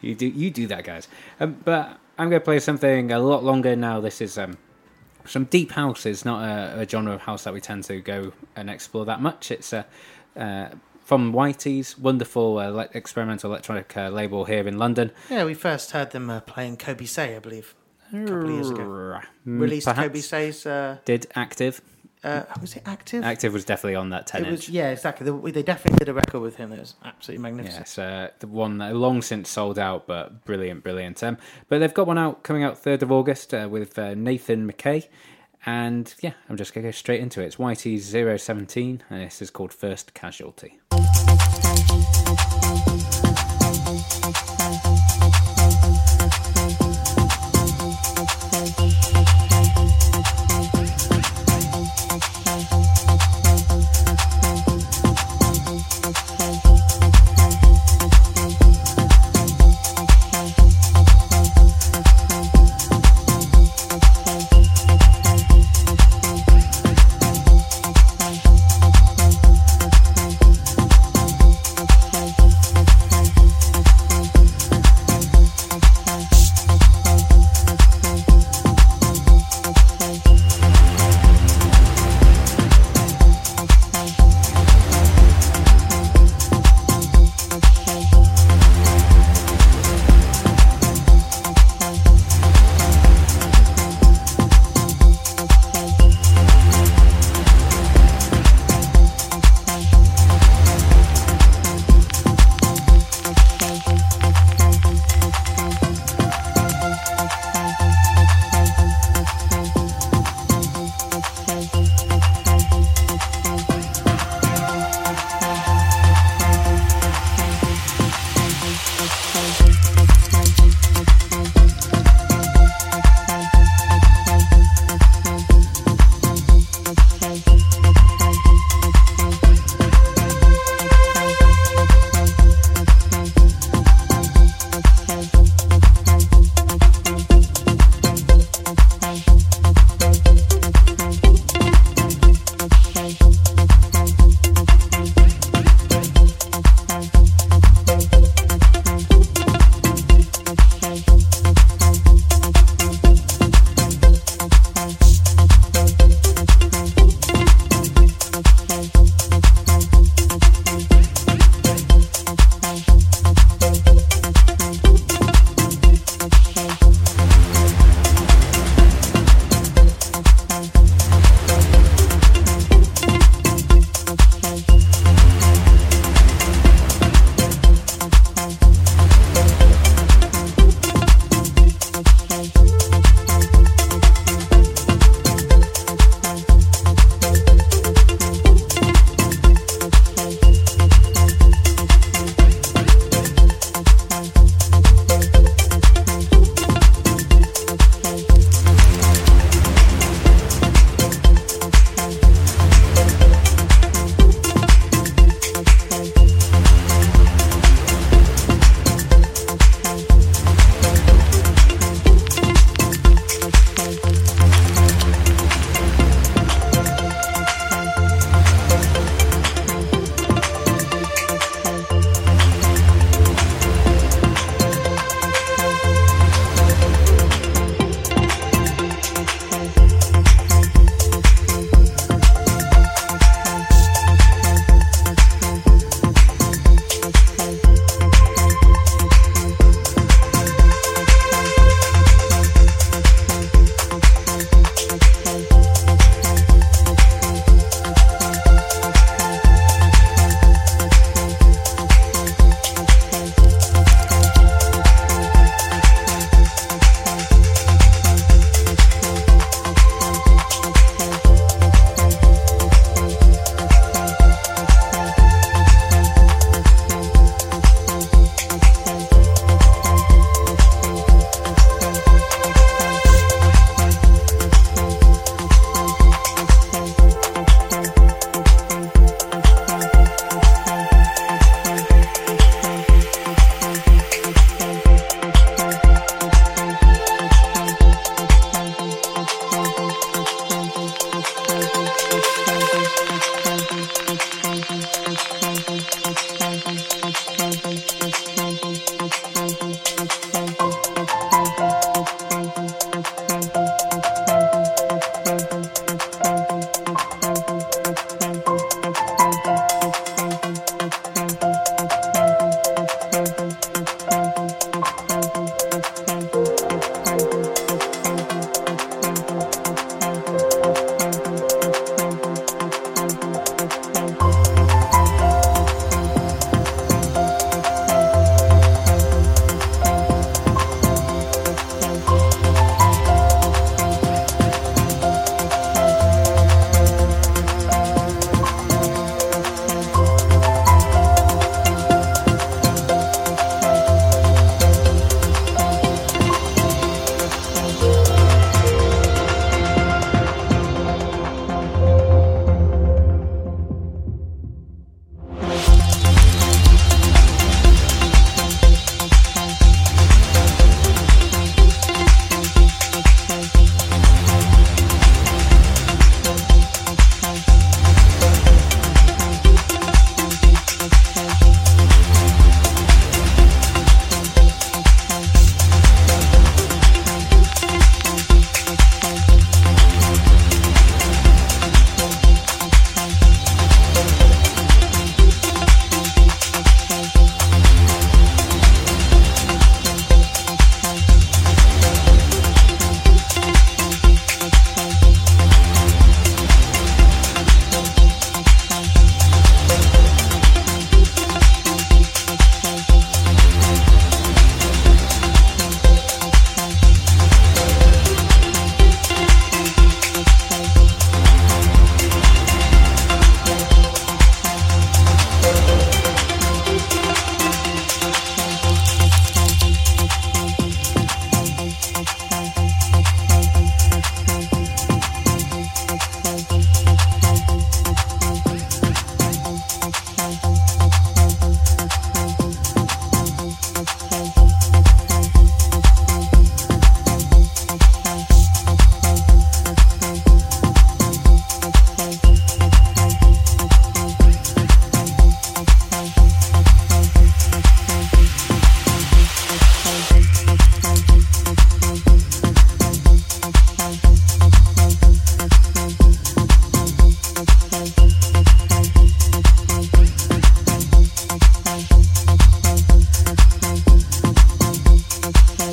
You 0.01 0.15
do 0.15 0.27
you 0.27 0.51
do 0.51 0.67
that, 0.67 0.83
guys. 0.83 1.07
Um, 1.39 1.57
but 1.63 1.97
I'm 2.17 2.29
going 2.29 2.41
to 2.41 2.45
play 2.45 2.59
something 2.59 3.11
a 3.11 3.19
lot 3.19 3.43
longer 3.43 3.75
now. 3.75 3.99
This 4.01 4.21
is 4.21 4.37
um, 4.37 4.57
some 5.25 5.45
deep 5.45 5.71
house. 5.71 6.05
It's 6.05 6.25
not 6.25 6.43
a, 6.43 6.81
a 6.81 6.87
genre 6.89 7.13
of 7.13 7.21
house 7.21 7.43
that 7.45 7.53
we 7.53 7.61
tend 7.61 7.83
to 7.85 7.99
go 8.01 8.33
and 8.55 8.69
explore 8.69 9.05
that 9.05 9.21
much. 9.21 9.51
It's 9.51 9.71
uh, 9.73 9.83
uh, 10.35 10.69
from 11.03 11.33
Whities' 11.33 11.97
wonderful 11.97 12.59
uh, 12.59 12.69
le- 12.69 12.89
experimental 12.93 13.49
electronic 13.51 13.95
uh, 13.97 14.09
label 14.09 14.45
here 14.45 14.67
in 14.67 14.77
London. 14.77 15.11
Yeah, 15.29 15.45
we 15.45 15.53
first 15.53 15.91
heard 15.91 16.11
them 16.11 16.29
uh, 16.29 16.41
playing 16.41 16.77
Coby 16.77 17.07
Sey, 17.07 17.35
I 17.35 17.39
believe, 17.39 17.73
a 18.13 18.19
couple 18.19 18.45
of 18.45 18.49
years 18.51 18.69
ago. 18.69 18.81
Mm, 18.83 19.59
Released 19.61 19.87
perhaps. 19.87 20.07
Coby 20.09 20.21
Sey's. 20.21 20.65
Uh, 20.65 20.97
Did 21.05 21.27
active? 21.35 21.81
Uh, 22.23 22.43
was 22.59 22.75
it 22.75 22.83
active? 22.85 23.23
Active 23.23 23.53
was 23.53 23.63
definitely 23.63 23.95
on 23.95 24.09
that 24.09 24.27
ten 24.27 24.43
It 24.43 24.47
inch. 24.49 24.57
was, 24.67 24.69
yeah, 24.69 24.89
exactly. 24.89 25.31
They, 25.31 25.51
they 25.51 25.63
definitely 25.63 25.99
did 25.99 26.09
a 26.09 26.13
record 26.13 26.41
with 26.41 26.57
him 26.57 26.69
that 26.71 26.79
was 26.79 26.95
absolutely 27.05 27.41
magnificent. 27.43 27.81
Yes, 27.81 27.97
uh, 27.97 28.29
the 28.39 28.47
one 28.47 28.77
that 28.79 28.93
long 28.95 29.21
since 29.21 29.49
sold 29.49 29.79
out, 29.79 30.05
but 30.05 30.43
brilliant, 30.43 30.83
brilliant. 30.83 31.23
Um, 31.23 31.37
but 31.69 31.79
they've 31.79 31.93
got 31.93 32.07
one 32.07 32.17
out 32.17 32.43
coming 32.43 32.63
out 32.63 32.77
third 32.77 33.01
of 33.03 33.11
August 33.11 33.53
uh, 33.53 33.67
with 33.71 33.97
uh, 33.97 34.15
Nathan 34.15 34.69
Micay, 34.69 35.07
and 35.65 36.13
yeah, 36.19 36.33
I'm 36.49 36.57
just 36.57 36.73
gonna 36.73 36.87
go 36.87 36.91
straight 36.91 37.21
into 37.21 37.41
it. 37.41 37.45
It's 37.45 37.57
YT 37.59 38.01
017, 38.01 39.03
and 39.09 39.21
this 39.21 39.41
is 39.41 39.49
called 39.49 39.71
First 39.73 40.13
Casualty. 40.13 40.79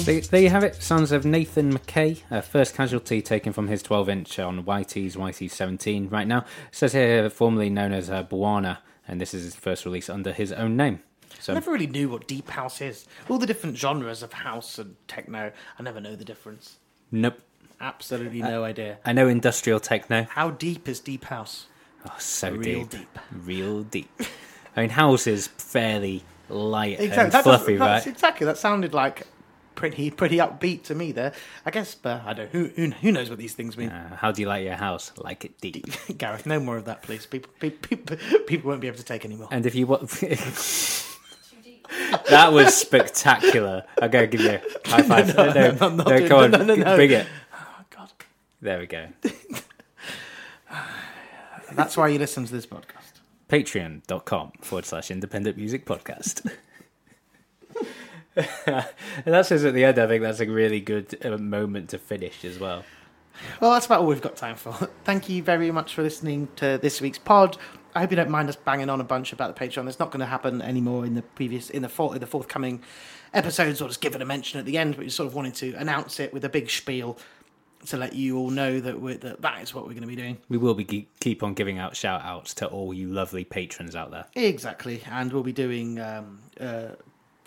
There 0.05 0.41
you 0.41 0.51
have 0.51 0.65
it. 0.65 0.83
Sounds 0.83 1.13
of 1.13 1.25
Nathan 1.25 1.73
Micay, 1.73 2.23
uh, 2.31 2.41
first 2.41 2.75
casualty 2.75 3.23
taken 3.23 3.53
from 3.53 3.69
his 3.69 3.83
12 3.83 4.09
inch 4.09 4.39
on 4.39 4.65
YT's 4.65 5.17
YT17 5.17 6.11
right 6.11 6.27
now. 6.27 6.41
It 6.41 6.45
says 6.73 6.93
here, 6.93 7.29
formerly 7.31 7.71
known 7.71 7.93
as 7.93 8.11
uh, 8.11 8.25
Bwana, 8.25 8.79
and 9.09 9.21
this 9.21 9.33
is 9.35 9.45
his 9.45 9.55
first 9.55 9.85
release 9.85 10.09
under 10.11 10.33
his 10.33 10.53
own 10.53 10.77
name. 10.77 11.01
So 11.41 11.53
I 11.53 11.55
never 11.55 11.73
really 11.73 11.87
knew 11.87 12.09
what 12.09 12.27
deep 12.27 12.51
house 12.51 12.81
is. 12.81 13.07
All 13.29 13.39
the 13.39 13.47
different 13.47 13.77
genres 13.77 14.23
of 14.23 14.33
house 14.33 14.79
and 14.79 14.97
techno, 15.09 15.53
I 15.79 15.83
never 15.83 16.01
know 16.01 16.17
the 16.17 16.25
difference. 16.25 16.77
nope. 17.11 17.41
Absolutely 17.79 18.41
no 18.41 18.65
idea. 18.65 18.99
I 19.05 19.13
know 19.13 19.29
industrial 19.29 19.81
techno. 19.81 20.23
How 20.31 20.49
deep 20.51 20.89
is 20.89 20.99
deep 20.99 21.25
house? 21.25 21.67
Oh, 22.07 22.15
so 22.19 22.51
Real 22.53 22.85
deep. 22.85 22.91
deep. 22.91 23.19
Real 23.45 23.83
deep. 23.83 24.09
I 24.75 24.81
mean, 24.81 24.89
house 24.89 25.27
is 25.27 25.49
fairly 25.49 26.25
light 26.49 26.99
and 26.99 27.33
That 27.33 27.43
fluffy, 27.43 27.77
right? 27.77 28.07
Exactly. 28.07 28.47
That 28.47 28.57
sounded 28.57 28.95
like 28.95 29.27
pretty 29.77 30.11
pretty 30.11 30.39
upbeat 30.39 30.83
to 30.85 30.97
me 30.97 31.13
there. 31.13 31.33
I 31.65 31.71
guess, 31.71 31.95
but 31.95 32.23
I 32.25 32.33
don't. 32.33 32.51
Who 32.51 32.71
who, 32.75 32.91
who 32.91 33.13
knows 33.13 33.31
what 33.31 33.39
these 33.39 33.55
things 33.55 33.77
mean? 33.77 33.91
Uh, 33.91 34.17
how 34.17 34.33
do 34.33 34.43
you 34.43 34.49
like 34.49 34.65
your 34.65 34.75
house? 34.75 35.13
Like 35.17 35.45
it 35.45 35.61
deep. 35.61 35.87
Gareth, 36.19 36.47
no 36.47 36.59
more 36.59 36.77
of 36.77 36.87
that, 36.87 37.03
please. 37.03 37.27
People, 37.27 37.53
people, 37.61 38.17
people 38.47 38.69
won't 38.69 38.81
be 38.81 38.89
able 38.89 38.99
to 38.99 39.05
take 39.05 39.25
anymore. 39.25 39.47
And 39.53 39.65
if 39.65 39.77
you 39.77 39.87
want. 39.87 40.11
that 42.29 42.53
was 42.53 42.75
spectacular. 42.75 43.85
I'm 44.03 44.11
going 44.11 44.29
to 44.29 44.37
give 44.37 44.45
you 44.45 44.51
a 44.51 44.61
high 44.89 45.03
five. 45.03 45.37
No, 45.37 45.47
no, 45.47 45.53
no, 45.53 45.77
I'm 45.81 45.97
no, 45.97 46.29
come 46.29 46.45
on, 46.45 46.51
no, 46.51 46.65
no, 46.65 46.75
no. 46.75 46.97
bring 46.97 47.13
it. 47.13 47.27
Oh, 47.55 47.85
God. 47.91 48.11
There 48.61 48.81
we 48.81 48.87
go. 48.87 49.07
That's 51.73 51.97
why 51.97 52.09
you 52.09 52.19
listen 52.19 52.45
to 52.45 52.53
this 52.53 52.67
podcast. 52.67 53.21
Patreon.com 53.49 54.53
forward 54.63 54.85
slash 54.85 55.11
independent 55.11 55.57
music 55.57 55.87
podcast. 55.87 56.51
And 58.37 58.85
that 59.25 59.47
says 59.47 59.65
at 59.65 59.75
the 59.75 59.85
end, 59.85 59.99
I 59.99 60.07
think 60.07 60.23
that's 60.23 60.41
a 60.41 60.47
really 60.47 60.81
good 60.81 61.17
uh, 61.25 61.39
moment 61.39 61.91
to 61.91 61.99
finish 61.99 62.45
as 62.45 62.59
well. 62.59 62.85
Well, 63.61 63.73
that's 63.73 63.87
about 63.87 64.01
all 64.01 64.07
we've 64.07 64.21
got 64.21 64.37
time 64.37 64.57
for. 64.57 64.73
Thank 65.05 65.29
you 65.29 65.43
very 65.43 65.71
much 65.71 65.95
for 65.95 66.03
listening 66.03 66.49
to 66.57 66.79
this 66.81 67.01
week's 67.01 67.19
pod. 67.19 67.57
I 67.95 68.01
hope 68.01 68.11
you 68.11 68.17
don't 68.17 68.31
mind 68.31 68.49
us 68.49 68.57
banging 68.57 68.91
on 68.91 69.01
a 69.01 69.05
bunch 69.05 69.33
about 69.33 69.57
the 69.57 69.67
Patreon. 69.67 69.89
It's 69.89 69.99
not 69.99 70.11
going 70.11 70.21
to 70.21 70.27
happen 70.27 70.61
anymore 70.61 71.07
in 71.07 71.15
the 71.15 71.23
previous, 71.23 71.71
in 71.71 71.83
the, 71.83 71.89
for, 71.89 72.15
in 72.15 72.21
the 72.21 72.27
forthcoming 72.27 72.83
episodes, 73.33 73.81
or 73.81 73.89
just 73.89 74.03
give 74.03 74.15
it 74.15 74.21
a 74.21 74.27
mention 74.27 74.61
at 74.61 74.67
the 74.67 74.77
end. 74.77 74.97
But 74.97 75.05
we 75.05 75.11
sort 75.11 75.27
of 75.29 75.35
wanted 75.35 75.55
to 75.57 75.75
announce 75.75 76.21
it 76.21 76.33
with 76.33 76.45
a 76.45 76.49
big 76.51 76.69
spiel 76.69 77.19
to 77.87 77.97
let 77.97 78.15
you 78.15 78.37
all 78.37 78.51
know 78.51 78.81
that 78.81 79.01
we're, 79.01 79.17
that 79.19 79.41
that 79.43 79.63
is 79.63 79.75
what 79.75 79.85
we're 79.85 79.93
going 79.93 80.03
to 80.03 80.09
be 80.09 80.17
doing. 80.17 80.39
We 80.49 80.59
will 80.59 80.75
be 80.75 81.09
keep 81.21 81.43
on 81.43 81.55
giving 81.55 81.79
out 81.79 81.97
shout 81.97 82.23
outs 82.23 82.53
to 82.55 82.67
all 82.67 82.93
you 82.93 83.09
lovely 83.09 83.45
patrons 83.45 83.97
out 83.97 84.11
there. 84.11 84.27
Exactly, 84.35 85.03
and 85.11 85.33
we'll 85.33 85.43
be 85.43 85.53
doing 85.53 86.01
um, 86.01 86.41
uh, 86.61 86.89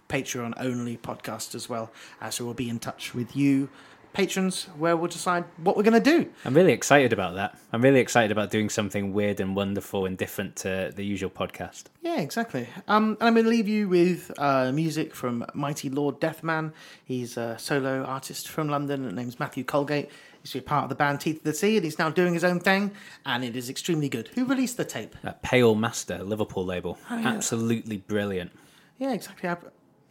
Patreon 0.09 0.53
only 0.57 0.97
podcast 0.97 1.55
as 1.55 1.69
well. 1.69 1.91
Uh, 2.21 2.29
so 2.29 2.43
we'll 2.43 2.53
be 2.53 2.69
in 2.69 2.79
touch 2.79 3.13
with 3.13 3.35
you, 3.35 3.69
patrons, 4.11 4.65
where 4.77 4.97
we'll 4.97 5.07
decide 5.07 5.45
what 5.57 5.77
we're 5.77 5.83
going 5.83 6.01
to 6.01 6.23
do. 6.23 6.27
I'm 6.43 6.55
really 6.55 6.73
excited 6.73 7.13
about 7.13 7.35
that. 7.35 7.57
I'm 7.71 7.81
really 7.81 7.99
excited 7.99 8.31
about 8.31 8.49
doing 8.49 8.69
something 8.69 9.13
weird 9.13 9.39
and 9.39 9.55
wonderful 9.55 10.05
and 10.07 10.17
different 10.17 10.55
to 10.57 10.91
the 10.95 11.05
usual 11.05 11.29
podcast. 11.29 11.85
Yeah, 12.01 12.19
exactly. 12.19 12.67
Um, 12.87 13.17
and 13.19 13.27
I'm 13.27 13.33
going 13.35 13.45
to 13.45 13.49
leave 13.51 13.67
you 13.67 13.87
with 13.87 14.31
uh, 14.39 14.71
music 14.71 15.13
from 15.13 15.45
Mighty 15.53 15.89
Lord 15.89 16.19
Deathman. 16.19 16.73
He's 17.05 17.37
a 17.37 17.57
solo 17.59 18.03
artist 18.03 18.47
from 18.47 18.67
London. 18.67 19.03
His 19.03 19.13
name's 19.13 19.39
Matthew 19.39 19.63
Colegate. 19.63 20.09
He's 20.41 20.53
been 20.53 20.63
part 20.63 20.83
of 20.83 20.89
the 20.89 20.95
band 20.95 21.19
Teeth 21.19 21.37
of 21.37 21.43
the 21.43 21.53
Sea, 21.53 21.75
and 21.75 21.83
he's 21.83 21.99
now 21.99 22.09
doing 22.09 22.33
his 22.33 22.45
own 22.45 22.61
thing, 22.61 22.91
and 23.25 23.43
it 23.43 23.55
is 23.57 23.69
extremely 23.69 24.07
good. 24.07 24.29
Who 24.29 24.45
released 24.45 24.77
the 24.77 24.85
tape? 24.85 25.15
That 25.21 25.43
Pale 25.43 25.75
Master 25.75 26.23
Liverpool 26.23 26.65
label. 26.65 26.97
Oh, 27.11 27.17
yeah. 27.17 27.27
Absolutely 27.27 27.97
brilliant. 27.97 28.51
Yeah, 28.97 29.11
exactly. 29.13 29.49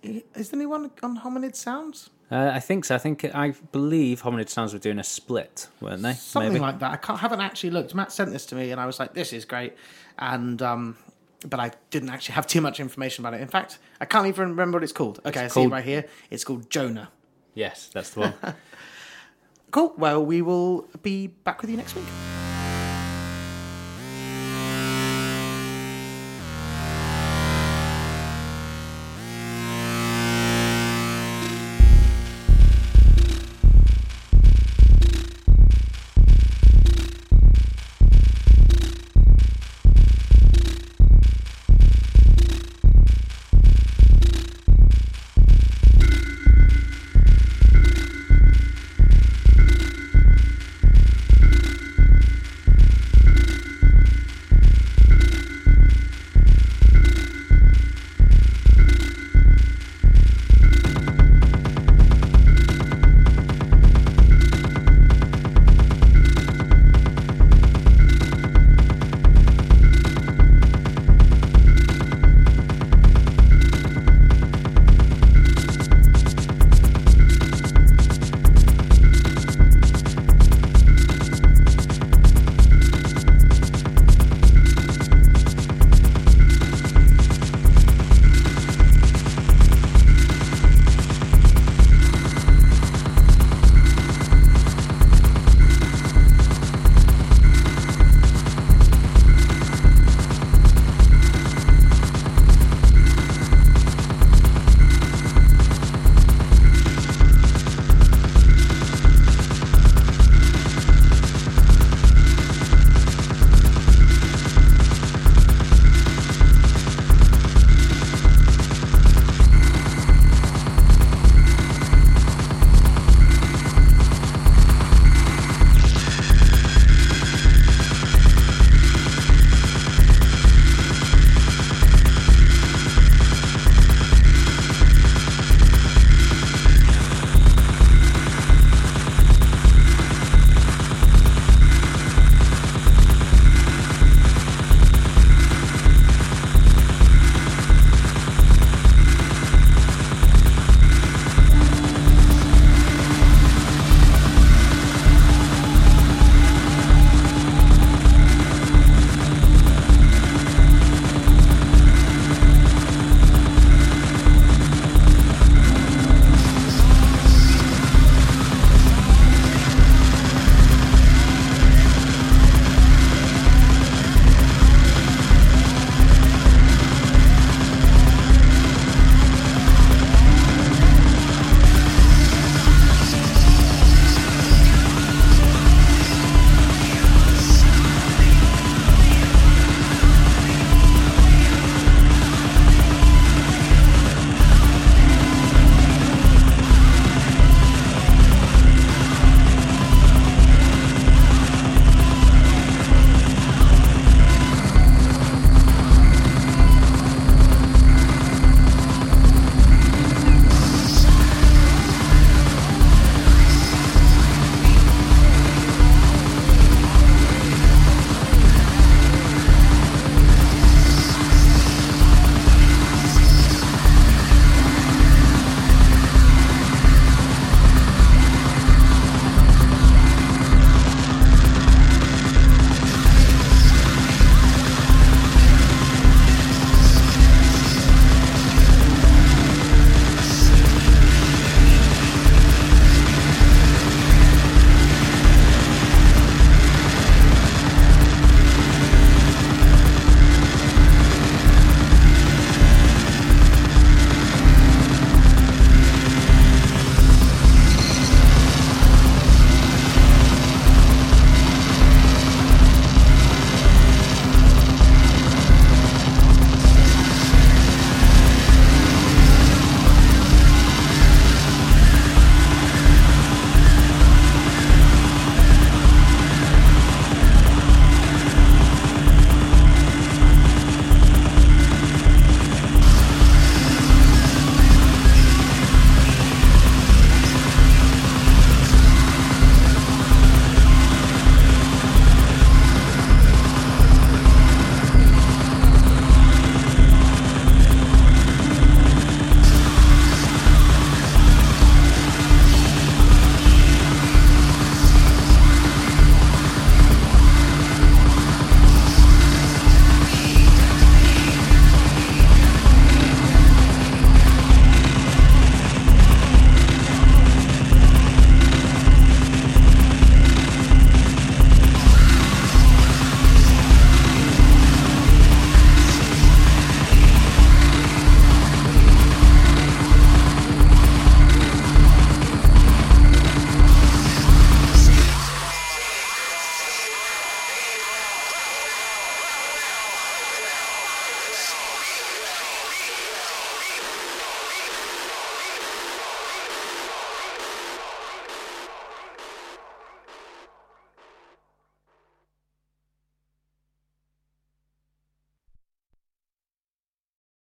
Is 0.03 0.51
there 0.51 0.59
anyone 0.59 0.91
on 1.03 1.19
Hominid 1.19 1.55
Sounds? 1.55 2.11
Uh, 2.31 2.51
I 2.53 2.61
think 2.61 2.85
so. 2.85 2.95
I 2.95 2.99
think 2.99 3.25
I 3.35 3.55
believe 3.73 4.23
Hominid 4.23 4.49
Sounds 4.49 4.73
were 4.73 4.79
doing 4.79 4.99
a 4.99 5.05
split, 5.05 5.69
weren't 5.81 6.03
they? 6.03 6.13
Something 6.13 6.53
Maybe. 6.53 6.61
like 6.61 6.79
that. 6.81 6.93
I 6.93 6.97
can't, 6.97 7.19
haven't 7.19 7.41
actually 7.41 7.71
looked. 7.71 7.95
Matt 7.95 8.13
sent 8.13 8.31
this 8.31 8.45
to 8.47 8.55
me, 8.55 8.71
and 8.71 8.81
I 8.81 8.87
was 8.87 9.01
like, 9.01 9.15
"This 9.15 9.33
is 9.33 9.45
great," 9.45 9.75
and 10.19 10.61
um, 10.61 10.97
but 11.49 11.59
I 11.59 11.73
didn't 11.91 12.11
actually 12.11 12.35
have 12.35 12.47
too 12.47 12.61
much 12.61 12.81
information 12.81 13.25
about 13.25 13.35
it. 13.35 13.41
In 13.41 13.49
fact, 13.49 13.79
I 14.01 14.05
can't 14.05 14.27
even 14.27 14.51
remember 14.51 14.77
what 14.77 14.83
it's 14.83 14.93
called. 14.93 15.21
Okay, 15.25 15.45
I 15.45 15.49
see 15.49 15.63
it 15.63 15.69
right 15.69 15.85
here. 15.85 16.05
It's 16.31 16.45
called 16.45 16.69
Jonah. 16.71 17.11
Yes, 17.55 17.91
that's 17.93 18.11
the 18.11 18.21
one. 18.21 18.35
Cool. 19.71 19.93
Well, 19.99 20.25
we 20.25 20.41
will 20.41 20.89
be 21.03 21.27
back 21.27 21.61
with 21.61 21.71
you 21.71 21.77
next 21.77 21.95
week. 21.95 22.07